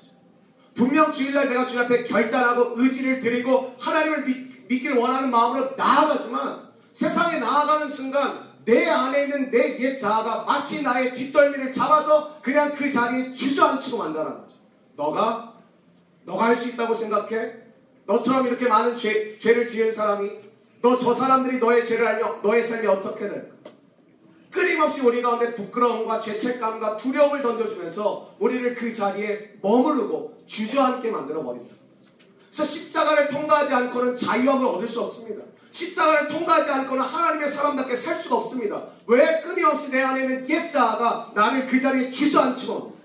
[0.75, 7.39] 분명 주일날 내가 주님 앞에 결단하고 의지를 드리고 하나님을 믿, 믿길 원하는 마음으로 나아가지만 세상에
[7.39, 13.33] 나아가는 순간 내 안에 있는 내 옛 자아가 마치 나의 뒷덜미를 잡아서 그냥 그 자리에
[13.33, 14.55] 주저앉히고 만다라는 거죠.
[14.95, 15.53] 너가
[16.25, 17.53] 너가 할 수 있다고 생각해?
[18.05, 20.31] 너처럼 이렇게 많은 죄, 죄를 지은 사람이
[20.81, 23.55] 너 저 사람들이 너의 죄를 알며 너의 삶이 어떻게 될까?
[24.51, 31.75] 끊임없이 우리 가운데 부끄러움과 죄책감과 두려움을 던져주면서 우리를 그 자리에 머무르고 주저앉게 만들어 버립니다.
[32.49, 35.43] 그래서 십자가를 통과하지 않고는 자유함을 얻을 수 없습니다.
[35.71, 38.87] 십자가를 통과하지 않고는 하나님의 사람답게 살 수가 없습니다.
[39.05, 42.97] 왜 끊임없이 내 안에 있는 옛 자아가 나를 그 자리에 주저앉히고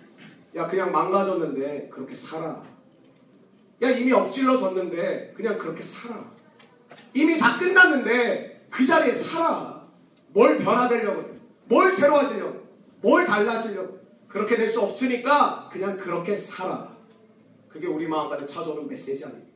[0.56, 2.62] 야 그냥 망가졌는데 그렇게 살아.
[3.82, 6.24] 야 이미 엎질러졌는데 그냥 그렇게 살아.
[7.12, 9.82] 이미 다 끝났는데 그 자리에 살아.
[10.28, 11.34] 뭘 변화되려고 그래.
[11.66, 12.64] 뭘 새로워지려고.
[13.02, 14.00] 뭘 달라지려고.
[14.26, 16.93] 그렇게 될 수 없으니까 그냥 그렇게 살아.
[17.74, 19.50] 그게 우리 마음 가운데 찾아오는 메시지 아닙니까?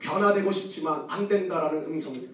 [0.00, 2.28] 변화되고 싶지만 안 된다라는 음성들.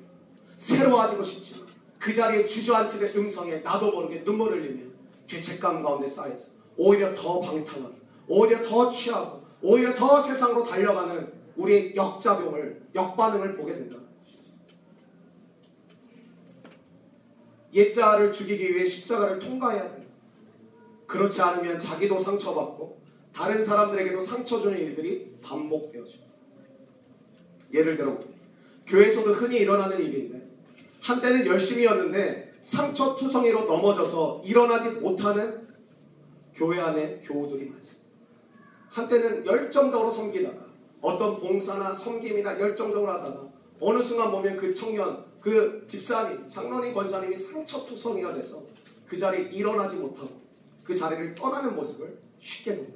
[0.57, 4.91] 새로워지고 싶지만 그 자리에 주저앉히는 음성에 나도 모르게 눈물을 흘리며
[5.27, 7.95] 죄책감 가운데 쌓여서 오히려 더 방탕하고
[8.29, 13.99] 오히려 더 취하고 오히려 더 세상으로 달려가는 우리의 역작용을 역반응을 보게 된다.
[17.75, 20.09] 옛자를 죽이기 위해 십자가를 통과해야 된다.
[21.07, 23.06] 그렇지 않으면 자기도 상처받고
[23.37, 26.13] 다른 사람들에게도 상처 주는 일들이 반복되어져.
[27.75, 28.19] 예를 들어
[28.87, 30.49] 교회에서도 흔히 일어나는 일인데
[31.03, 35.69] 한때는 열심히였는데 상처 투성이로 넘어져서 일어나지 못하는
[36.55, 38.07] 교회 안에 교우들이 많습니다.
[38.89, 40.65] 한때는 열정적으로 섬기다가
[41.03, 43.49] 어떤 봉사나 섬김이나 열정적으로 하다가
[43.81, 48.63] 어느 순간 보면 그 청년, 그 집사님, 장로님, 권사님이 상처투성이가 돼서
[49.07, 50.41] 그 자리에 일어나지 못하고
[50.83, 52.96] 그 자리를 떠나는 모습을 쉽게 본다.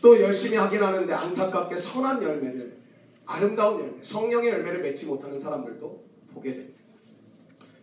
[0.00, 2.78] 또 열심히 하긴 하는데 안타깝게 선한 열매를
[3.26, 6.80] 아름다운 열매, 성령의 열매를 맺지 못하는 사람들도 보게 됩니다.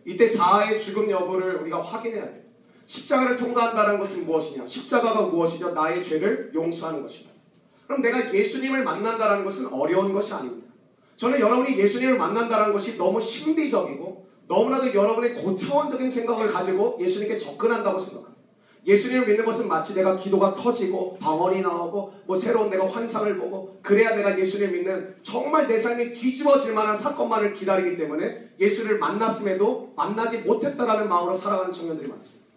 [0.04, 2.42] 이때 자아의 죽음 여부를 우리가 확인해야 돼요.
[2.86, 4.64] 십자가를 통과한다는 것은 무엇이냐?
[4.64, 5.72] 십자가가 무엇이냐?
[5.72, 7.30] 나의 죄를 용서하는 것이다.
[7.86, 10.68] 그럼 내가 예수님을 만난다는 것은 어려운 것이 아닙니다.
[11.16, 18.37] 저는 여러분이 예수님을 만난다는 것이 너무 신비적이고 너무나도 여러분의 고차원적인 생각을 가지고 예수님께 접근한다고 생각합니다.
[18.88, 24.16] 예수님을 믿는 것은 마치 내가 기도가 터지고 방언이 나오고 뭐 새로운 내가 환상을 보고 그래야
[24.16, 31.06] 내가 예수님을 믿는 정말 내 삶이 뒤집어질 만한 사건만을 기다리기 때문에 예수를 만났음에도 만나지 못했다라는
[31.06, 32.48] 마음으로 살아가는 청년들이 많습니다.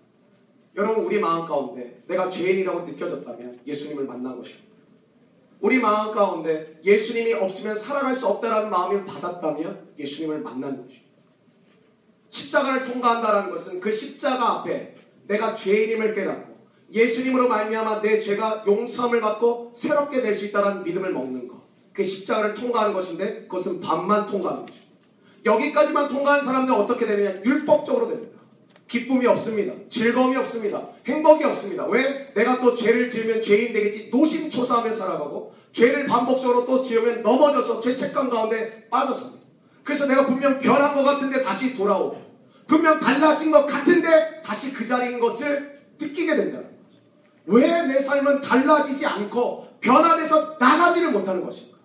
[0.78, 4.72] 여러분 우리 마음 가운데 내가 죄인이라고 느껴졌다면 예수님을 만난 것입니다.
[5.60, 11.02] 우리 마음 가운데 예수님이 없으면 살아갈 수 없다라는 마음을 받았다면 예수님을 만난 것입니다.
[12.30, 14.96] 십자가를 통과한다는 것은 그 십자가 앞에
[15.28, 16.52] 내가 죄인임을 깨닫고
[16.92, 21.62] 예수님으로 말미암아 내 죄가 용서함을 받고 새롭게 될 수 있다는 믿음을 먹는 것.
[21.94, 24.92] 그 십자가를 통과하는 것인데 그것은 반만 통과하는 것입니다.
[25.46, 27.42] 여기까지만 통과한 사람들은 어떻게 되느냐?
[27.44, 28.40] 율법적으로 됩니다.
[28.88, 29.74] 기쁨이 없습니다.
[29.90, 30.86] 즐거움이 없습니다.
[31.06, 31.86] 행복이 없습니다.
[31.88, 32.34] 왜?
[32.34, 34.10] 내가 또 죄를 지으면 죄인 되겠지.
[34.12, 39.32] 노심초사하며 살아가고 죄를 반복적으로 또 지으면 넘어져서 죄책감 가운데 빠져서
[39.84, 42.31] 그래서 내가 분명 변한 것 같은데 다시 돌아오고
[42.72, 46.78] 분명 달라진 것 같은데 다시 그 자리인 것을 느끼게 된다는 거죠.
[47.48, 51.78] 왜 내 삶은 달라지지 않고 변화돼서 나가지를 못하는 것인가?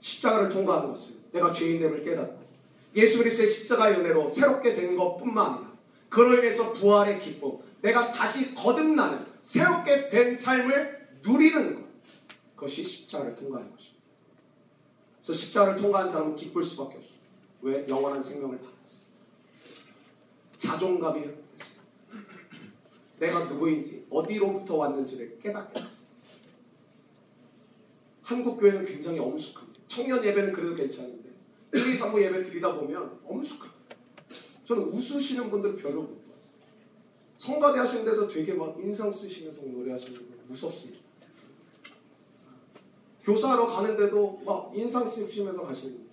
[0.00, 2.42] 십자가를 통과하는 것은 내가 죄인됨을 깨닫고
[2.96, 5.72] 예수 그리스도의 십자가의 은혜로 새롭게 된 것뿐만 아니라
[6.08, 11.82] 그로 인해서 부활의 기쁨, 내가 다시 거듭나는 새롭게 된 삶을 누리는 것.
[12.56, 14.02] 그것이 십자가를 통과하는 것입니다.
[15.22, 17.12] 그래서 십자가를 통과한 사람은 기쁠 수밖에 없어요.
[17.60, 17.86] 왜?
[17.88, 18.71] 영원한 생명을 받았어요.
[20.62, 21.82] 자존감이 회복됐어요.
[23.18, 25.92] 내가 누구인지, 어디로부터 왔는지를 깨닫게 됐어요.
[28.22, 29.80] 한국 교회는 굉장히 엄숙합니다.
[29.88, 31.30] 청년 예배는 그래도 괜찮은데
[31.74, 33.96] 1, 2, 3부 예배 드리다 보면 엄숙합니다.
[34.64, 36.52] 저는 웃으시는 분들 별로 못 봤어요.
[37.38, 41.02] 성가대 하시는데도 되게 막 인상 쓰시면서 노래하시는 분 무섭습니다.
[43.24, 46.12] 교사하러 가는데도 막 인상 쓰시면서 가시는 거예요.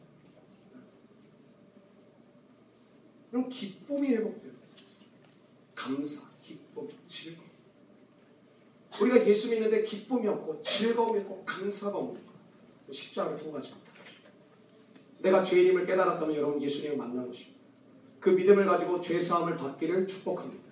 [3.29, 4.51] 그럼 기쁨이 회복돼요.
[5.75, 7.49] 감사, 기쁨, 즐거움.
[9.01, 13.89] 우리가 예수 믿는데 기쁨이 없고 즐거움이 없고 감사가 없는 거 십자가를 통과하지 것입니다.
[15.19, 17.59] 내가 죄인임을 깨달았다면 여러분 예수님을 만난 것입니다.
[18.19, 20.63] 그 믿음을 가지고 죄사함을 받기를 축복합니다.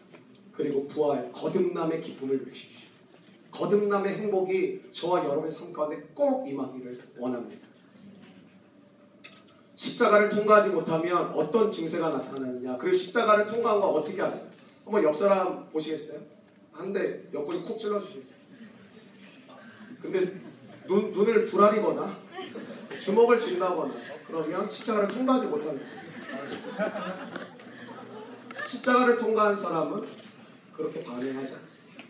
[0.52, 2.88] 그리고 부활, 거듭남의 기쁨을 누리십시오.
[3.52, 7.68] 거듭남의 행복이 저와 여러분의 삶 가운데 꼭 임하기를 원합니다.
[9.78, 14.42] 십자가를 통과하지 못하면 어떤 증세가 나타나느냐 그리고 십자가를 통과한 거 어떻게 하느냐
[14.84, 16.20] 한번 옆 사람 보시겠어요?
[16.72, 18.38] 한대 옆구리 쿡 찔러주시겠어요?
[20.02, 20.42] 근데
[20.88, 22.18] 눈, 눈을 불아리거나
[23.00, 23.94] 주먹을 쥔다거나
[24.26, 25.82] 그러면 십자가를 통과하지 못하는.
[28.66, 30.08] 십자가를 통과한 사람은
[30.74, 32.04] 그렇게 반응하지 않습니다.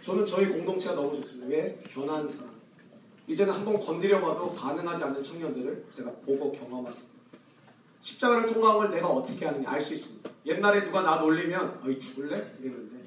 [0.00, 1.48] 저는 저희 공동체가 너무 좋습니다.
[1.48, 1.80] 왜?
[1.92, 2.55] 변한 사람.
[3.26, 7.04] 이제는 한번 건드려 봐도 반응하지 않는 청년들을 제가 보고 경험합니다.
[8.00, 10.30] 십자가를 통과한 걸 내가 어떻게 하느냐 알수 있습니다.
[10.46, 12.36] 옛날에 누가 나 놀리면 어이 죽을래?
[12.60, 13.04] 이랬는데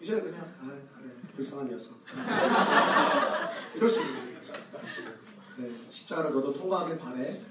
[0.00, 0.66] 이제는 그냥 아
[0.98, 1.98] 그래 불쌍한 녀석
[3.74, 4.54] 이럴 수 있는 거죠.
[5.58, 7.42] 네, 십자가를 너도 통과하길 바래.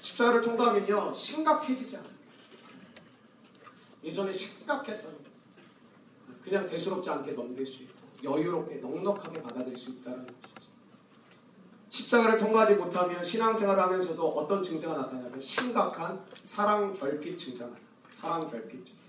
[0.00, 2.14] 십자가를 통과하면요 심각해지지 않아요.
[4.04, 5.18] 예전에 심각했던 거.
[6.44, 7.93] 그냥 대수롭지 않게 넘길 수 있고
[8.24, 10.64] 여유롭게 넉넉하게 받아들일 수 있다는 것이죠.
[11.88, 17.84] 십자가를 통과하지 못하면 신앙생활을 하면서도 어떤 증세가 나타나냐면 심각한 사랑 결핍 증세가 나타나요.
[18.10, 19.04] 사랑 결핍 증세.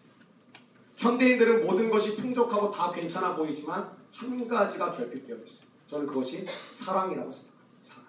[0.97, 5.65] 현대인들은 모든 것이 풍족하고 다 괜찮아 보이지만 한 가지가 결핍되어 있어요.
[5.87, 7.65] 저는 그것이 사랑이라고 생각합니다.
[7.81, 8.05] 사랑.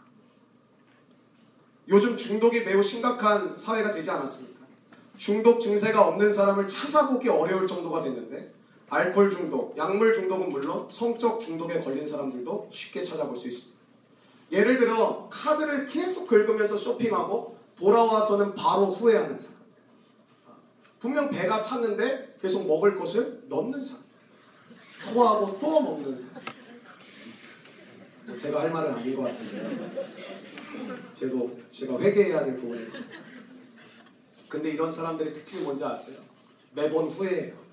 [1.89, 4.67] 요즘 중독이 매우 심각한 사회가 되지 않았습니까?
[5.17, 8.56] 중독 증세가 없는 사람을 찾아보기 어려울 정도가 됐는데
[8.89, 13.77] 알코올 중독, 약물 중독은 물론 성적 중독에 걸린 사람들도 쉽게 찾아볼 수 있습니다.
[14.53, 19.57] 예를 들어 카드를 계속 긁으면서 쇼핑하고 돌아와서는 바로 후회하는 사람.
[21.01, 24.05] 분명 배가 찼는데 계속 먹을 것을 넣는 사람.
[25.05, 26.45] 토하고 또 먹는 사람.
[28.27, 29.69] 뭐 제가 할 말은 아닌 것 같습니다.
[31.13, 32.91] 제도 제가 회개해야 될 부분이에요.
[34.49, 36.19] 근데 이런 사람들의 특징이 뭔지 아세요?
[36.73, 37.66] 매번 후회해요.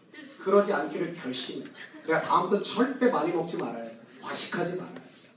[0.43, 1.65] 그러지 않기를 결심해.
[2.05, 3.95] 내가 다음부터 절대 많이 먹지 말아야지.
[4.21, 5.27] 과식하지 말아야지.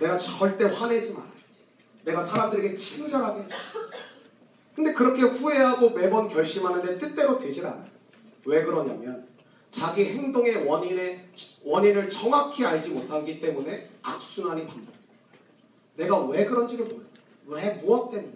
[0.00, 1.36] 내가 절대 화내지 말아야지.
[2.04, 3.54] 내가 사람들에게 친절하게 해야지.
[4.74, 7.86] 근데 그렇게 후회하고 매번 결심하는데 뜻대로 되질 않아요.
[8.44, 9.26] 왜 그러냐면
[9.70, 11.28] 자기 행동의 원인의
[11.64, 14.96] 원인을 정확히 알지 못하기 때문에 악순환이 반복돼요.
[15.96, 17.06] 내가 왜 그런지를 몰라요.
[17.46, 18.32] 왜 무엇 때문에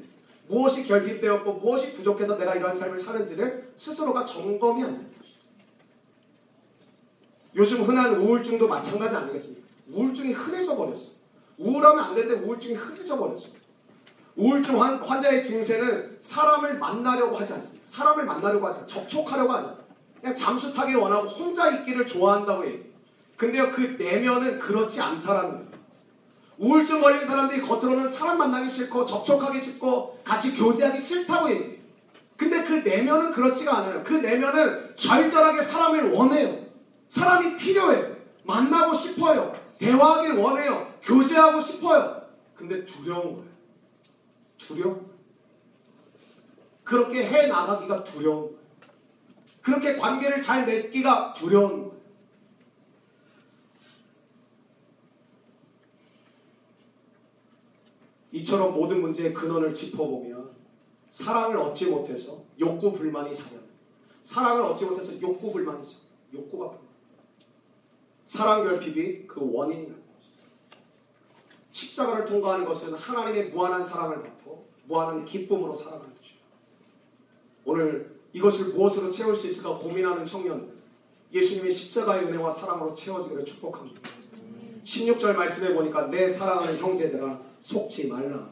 [0.49, 5.20] 무엇이 결핍되었고 무엇이 부족해서 내가 이러한 삶을 사는지를 스스로가 점검이 안 됩니다.
[7.57, 9.67] 요즘 흔한 우울증도 마찬가지 아니겠습니까?
[9.93, 11.13] 우울증이 흔해져 버렸어.
[11.59, 13.47] 우울하면 안 되는데 우울증이 흔해져 버렸어.
[14.37, 17.83] 우울증 환, 환자의 증세는 사람을 만나려고 하지 않습니다.
[17.87, 19.01] 사람을 만나려고 하지 않습니다.
[19.01, 19.95] 접촉하려고 하지 않습니다.
[20.21, 22.79] 그냥 잠수 타기를 원하고 혼자 있기를 좋아한다고 해요.
[23.37, 25.71] 근데요, 그 내면은 그렇지 않다라는 거예요.
[26.59, 31.65] 우울증 걸린 사람들이 겉으로는 사람 만나기 싫고 접촉하기 싫고 같이 교제하기 싫다고 해요.
[32.37, 34.03] 근데 그 내면은 그렇지가 않아요.
[34.05, 36.70] 그 내면은 절절하게 사람을 원해요.
[37.11, 38.17] 사람이 필요해요.
[38.45, 39.53] 만나고 싶어요.
[39.79, 40.95] 대화하길 원해요.
[41.03, 42.23] 교제하고 싶어요.
[42.55, 43.51] 근데 두려운 거예요.
[44.57, 45.11] 두려워.
[46.85, 48.61] 그렇게 해 나가기가 두려운 거예요.
[49.61, 52.01] 그렇게 관계를 잘 맺기가 두려운 거예요.
[58.33, 60.49] 이처럼 모든 문제의 근원을 짚어보면
[61.11, 63.61] 사랑을 얻지 못해서 욕구 불만이 사연.
[64.23, 65.99] 사랑을 얻지 못해서 욕구 불만이 죠
[66.33, 66.90] 욕구가 불만.
[68.31, 70.47] 사랑 결핍이 그 원인이라는 것이죠.
[71.73, 76.37] 십자가를 통과하는 것은 하나님의 무한한 사랑을 받고 무한한 기쁨으로 살아가는 것이죠.
[77.65, 80.73] 오늘 이것을 무엇으로 채울 수 있을까 고민하는 청년들
[81.33, 84.01] 예수님의 십자가의 은혜와 사랑으로 채워주기를 축복합니다.
[84.85, 88.49] 16절 말씀해 보니까 내 사랑하는 형제들아 속지 말라.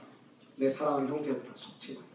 [0.57, 2.09] 내 사랑하는 형제들아 속지 말라.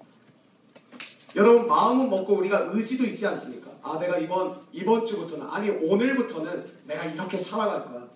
[1.37, 3.62] 여러분 마음은 먹고 우리가 의지도 있지 않습니까?
[3.83, 8.07] 아 내가 이번 이번 주부터는 아니 오늘부터는 내가 이렇게 살아갈 거야.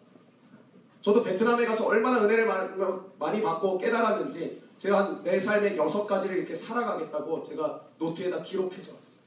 [1.01, 2.47] 저도 베트남에 가서 얼마나 은혜를
[3.19, 9.17] 많이 받고 깨달았는지 제가 한 내 삶의 여섯 가지를 이렇게 살아가겠다고 제가 노트에다 기록해서 왔어요.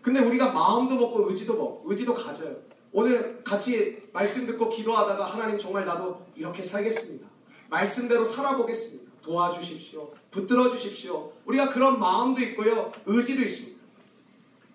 [0.00, 2.56] 근데 우리가 마음도 먹고 의지도 먹고 의지도 가져요.
[2.92, 7.26] 오늘 같이 말씀 듣고 기도하다가 하나님 정말 나도 이렇게 살겠습니다.
[7.70, 9.12] 말씀대로 살아보겠습니다.
[9.22, 10.10] 도와주십시오.
[10.30, 11.32] 붙들어 주십시오.
[11.46, 12.90] 우리가 그런 마음도 있고요.
[13.06, 13.71] 의지도 있습니다.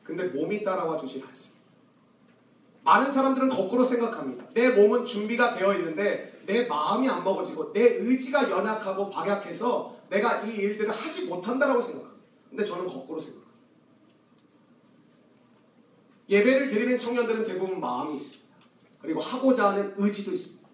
[0.08, 1.58] 근데 몸이 따라와 주지 않습니다.
[2.86, 4.48] 많은 사람들은 거꾸로 생각합니다.
[4.56, 10.55] 내 몸은 준비가 되어 있는데 내 마음이 안 먹어지고 내 의지가 연약하고 박약해서 내가 이
[10.55, 12.24] 일들을 하지 못한다라고 생각합니다.
[12.49, 13.51] 근데 저는 거꾸로 생각합니다.
[16.30, 18.47] 예배를 드리는 청년들은 대부분 마음이 있습니다.
[19.01, 20.66] 그리고 하고자 하는 의지도 있습니다.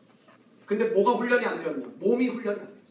[0.68, 1.88] 근데 뭐가 훈련이 안 되었냐?
[2.00, 2.84] 몸이 훈련이 안 되었어요.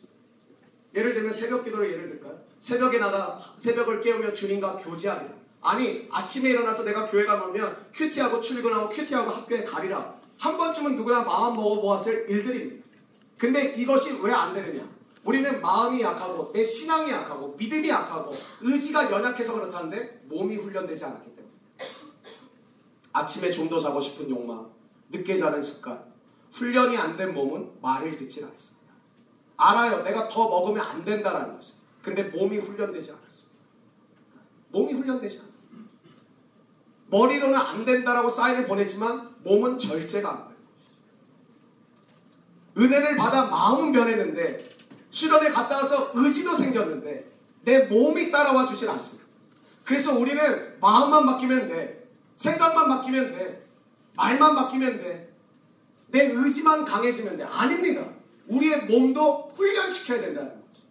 [0.97, 2.41] 예를 들면 새벽 기도를 예를 들까요?
[2.59, 5.42] 새벽에 나가 새벽을 깨우며 주님과 교제하리라.
[5.63, 10.21] 아니 아침에 일어나서 내가 교회 가면 큐티하고 출근하고 큐티하고 학교에 가리라.
[10.39, 12.85] 한 번쯤은 누구나 마음 먹어보았을 일들입니다.
[13.39, 14.89] 근데 이것이 왜 안 되느냐?
[15.25, 21.53] 우리는 마음이 약하고 내 신앙이 약하고 믿음이 약하고 의지가 연약해서 그렇다는데 몸이 훈련되지 않았기 때문에
[23.13, 24.69] 아침에 좀 더 자고 싶은 욕망,
[25.11, 26.03] 늦게 자는 습관,
[26.53, 28.93] 훈련이 안 된 몸은 말을 듣지 않습니다.
[29.57, 30.03] 알아요.
[30.03, 31.77] 내가 더 먹으면 안 된다라는 것을.
[32.03, 33.47] 근데 몸이 훈련되지 않았어요.
[34.71, 35.52] 몸이 훈련되지 않아요.
[37.13, 40.53] 머리로는 안 된다라고 사인을 보냈지만 몸은 절제가 안 돼요.
[42.79, 44.71] 은혜를 받아 마음은 변했는데
[45.11, 47.31] 수련회 갔다 와서 의지도 생겼는데
[47.65, 49.29] 내 몸이 따라와 주질 않습니다.
[49.85, 52.09] 그래서 우리는 마음만 바뀌면 돼.
[52.37, 53.67] 생각만 바뀌면 돼.
[54.17, 55.35] 말만 바뀌면 돼.
[56.09, 57.45] 내 의지만 강해지면 돼.
[57.45, 58.07] 아닙니다.
[58.47, 60.83] 우리의 몸도 훈련시켜야 된다는 거죠.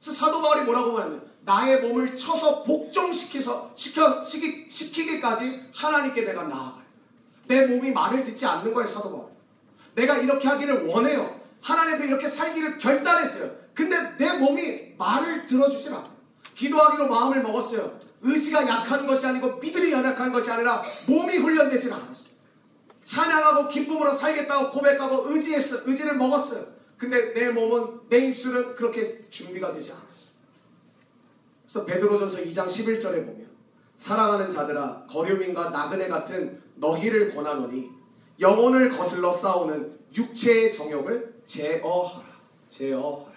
[0.00, 6.84] 그래서 사도 바울이 뭐라고 말하냐면 나의 몸을 쳐서 복종시켜서 시켜 시키, 시키기까지 하나님께 내가 나아가요.
[7.46, 9.26] 내 몸이 말을 듣지 않는 거예요, 사도 바울.
[9.94, 11.40] 내가 이렇게 하기를 원해요.
[11.60, 13.50] 하나님께 이렇게 살기를 결단했어요.
[13.74, 16.14] 근데 내 몸이 말을 들어주질 않아요.
[16.54, 18.00] 기도하기로 마음을 먹었어요.
[18.22, 22.34] 의지가 약한 것이 아니고 믿음이 연약한 것이 아니라 몸이 훈련되질 않았어요.
[23.04, 26.66] 찬양하고 기쁨으로 살겠다고 고백하고 의지했어, 의지를 먹었어요.
[26.96, 30.13] 근데 내 몸은 내 입술은 그렇게 준비가 되지 않았어요.
[31.74, 33.50] 그래서 베드로전서 2장 11절에 보면
[33.96, 37.90] 사랑하는 자들아 거류민과 나그네 같은 너희를 권하노니
[38.38, 42.26] 영혼을 거슬러 싸우는 육체의 정욕을 제어하라.
[42.68, 43.34] 제어하라.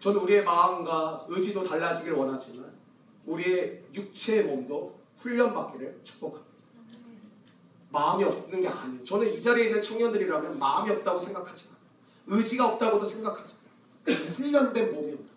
[0.00, 2.72] 저는 우리의 마음과 의지도 달라지길 원하지만
[3.26, 6.50] 우리의 육체의 몸도 훈련받기를 축복합니다.
[7.90, 9.04] 마음이 없는 게 아니에요.
[9.04, 12.38] 저는 이 자리에 있는 청년들이라면 마음이 없다고 생각하지 않아요.
[12.38, 13.54] 의지가 없다고도 생각하지
[14.06, 14.32] 않아요.
[14.34, 15.29] 훈련된 몸이 없다.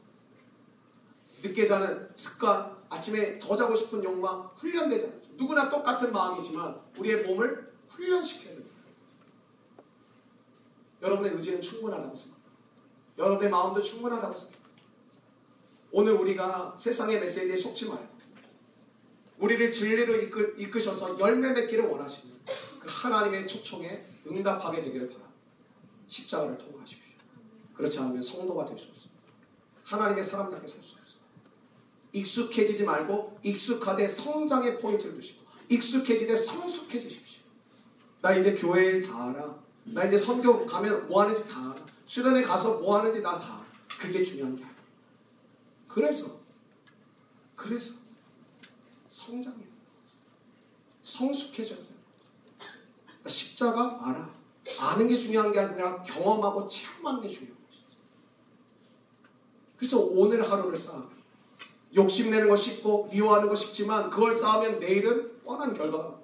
[1.43, 4.49] 늦게 자는 습관, 아침에 더 자고 싶은 욕망
[4.81, 5.11] 않아요.
[5.35, 8.75] 누구나 똑같은 마음이지만 우리의 몸을 훈련시켜야 됩니다.
[11.01, 12.53] 여러분의 의지는 충분하다고 생각합니다.
[13.17, 14.63] 여러분의 마음도 충분하다고 생각합니다.
[15.91, 18.13] 오늘 우리가 세상의 메시지에 속지 말고
[19.39, 22.33] 우리를 진리로 이끌, 이끄셔서 열매 맺기를 원하시는
[22.79, 25.33] 그 하나님의 초청에 응답하게 되기를 바랍니다.
[26.07, 27.03] 십자가를 통과하십시오.
[27.75, 29.21] 그렇지 않으면 성도가 될 수 없습니다.
[29.83, 31.02] 하나님의 사람답게 살 수 없습니다.
[32.13, 37.41] 익숙해지지 말고 익숙하되 성장의 포인트를 두시고 익숙해지되 성숙해지십시오.
[38.21, 39.55] 나 이제 교회 일다 알아.
[39.85, 41.85] 나 이제 선교 가면 뭐 하는지 다 알아.
[42.05, 43.65] 수련회 가서 뭐 하는지 나 다 알아.
[43.99, 44.75] 그게 중요한 게 아니야.
[45.87, 46.39] 그래서
[47.55, 47.95] 그래서
[49.09, 49.73] 성장해요.
[51.01, 51.87] 성숙해져야 돼요.
[53.05, 54.33] 그러니까 십자가 알아.
[54.79, 57.87] 아는 게 중요한 게 아니라 경험하고 체험하는 게 중요한 것이죠.
[59.77, 61.09] 그래서 오늘 하루를 쌓아.
[61.95, 66.15] 욕심내는 거 쉽고 미워하는 거 쉽지만 그걸 쌓으면 내일은 뻔한 결과가.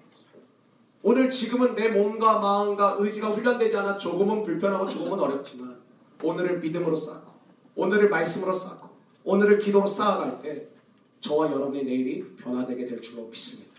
[1.01, 5.79] 오늘 지금은 내 몸과 마음과 의지가 훈련되지 않아 조금은 불편하고 조금은 어렵지만
[6.21, 7.31] 오늘을 믿음으로 쌓고
[7.75, 8.89] 오늘을 말씀으로 쌓고
[9.23, 10.67] 오늘을 기도로 쌓아갈 때
[11.21, 13.69] 저와 여러분의 내일이 변화되게 될 줄로 믿습니다.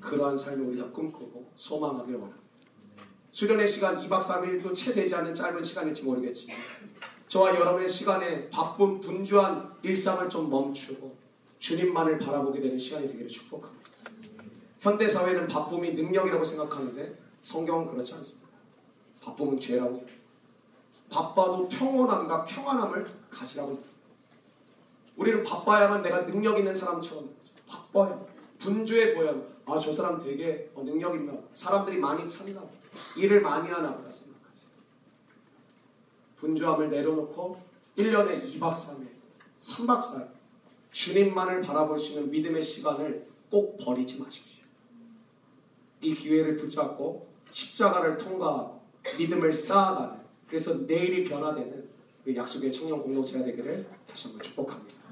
[0.00, 2.42] 그러한 삶을 우리가 꿈꾸고 소망하길 원합니다.
[3.30, 6.56] 수련의 시간 2박 3일도 채 되지 않는 짧은 시간일지 모르겠지만
[7.28, 11.16] 저와 여러분의 시간에 바쁜 분주한 일상을 좀 멈추고
[11.58, 13.90] 주님만을 바라보게 되는 시간이 되기를 축복합니다.
[14.80, 18.48] 현대 사회는 바쁨이 능력이라고 생각하는데 성경은 그렇지 않습니다.
[19.22, 20.04] 바쁨은 죄라고.
[21.10, 23.82] 바빠도 평온함과 평안함을 가지라고.
[25.16, 27.30] 우리는 바빠야만 내가 능력 있는 사람처럼
[27.66, 28.20] 바빠야
[28.58, 32.62] 분주해 보여 아 저 사람 되게 어, 능력 있나 사람들이 많이 찾나
[33.16, 34.33] 일을 많이 하나 생각하지
[36.44, 37.58] 분주함을 내려놓고
[37.96, 39.08] 1년에 2박 3일
[39.58, 40.28] 3박 4일
[40.90, 44.62] 주님만을 바라볼 수 있는 믿음의 시간을 꼭 버리지 마십시오
[46.02, 48.80] 이 기회를 붙잡고 십자가를 통과하고
[49.18, 51.88] 믿음을 쌓아가는 그래서 내일이 변화되는
[52.24, 55.04] 그 약속의 청년 공동체가 되기를 다시 한번 축복합니다.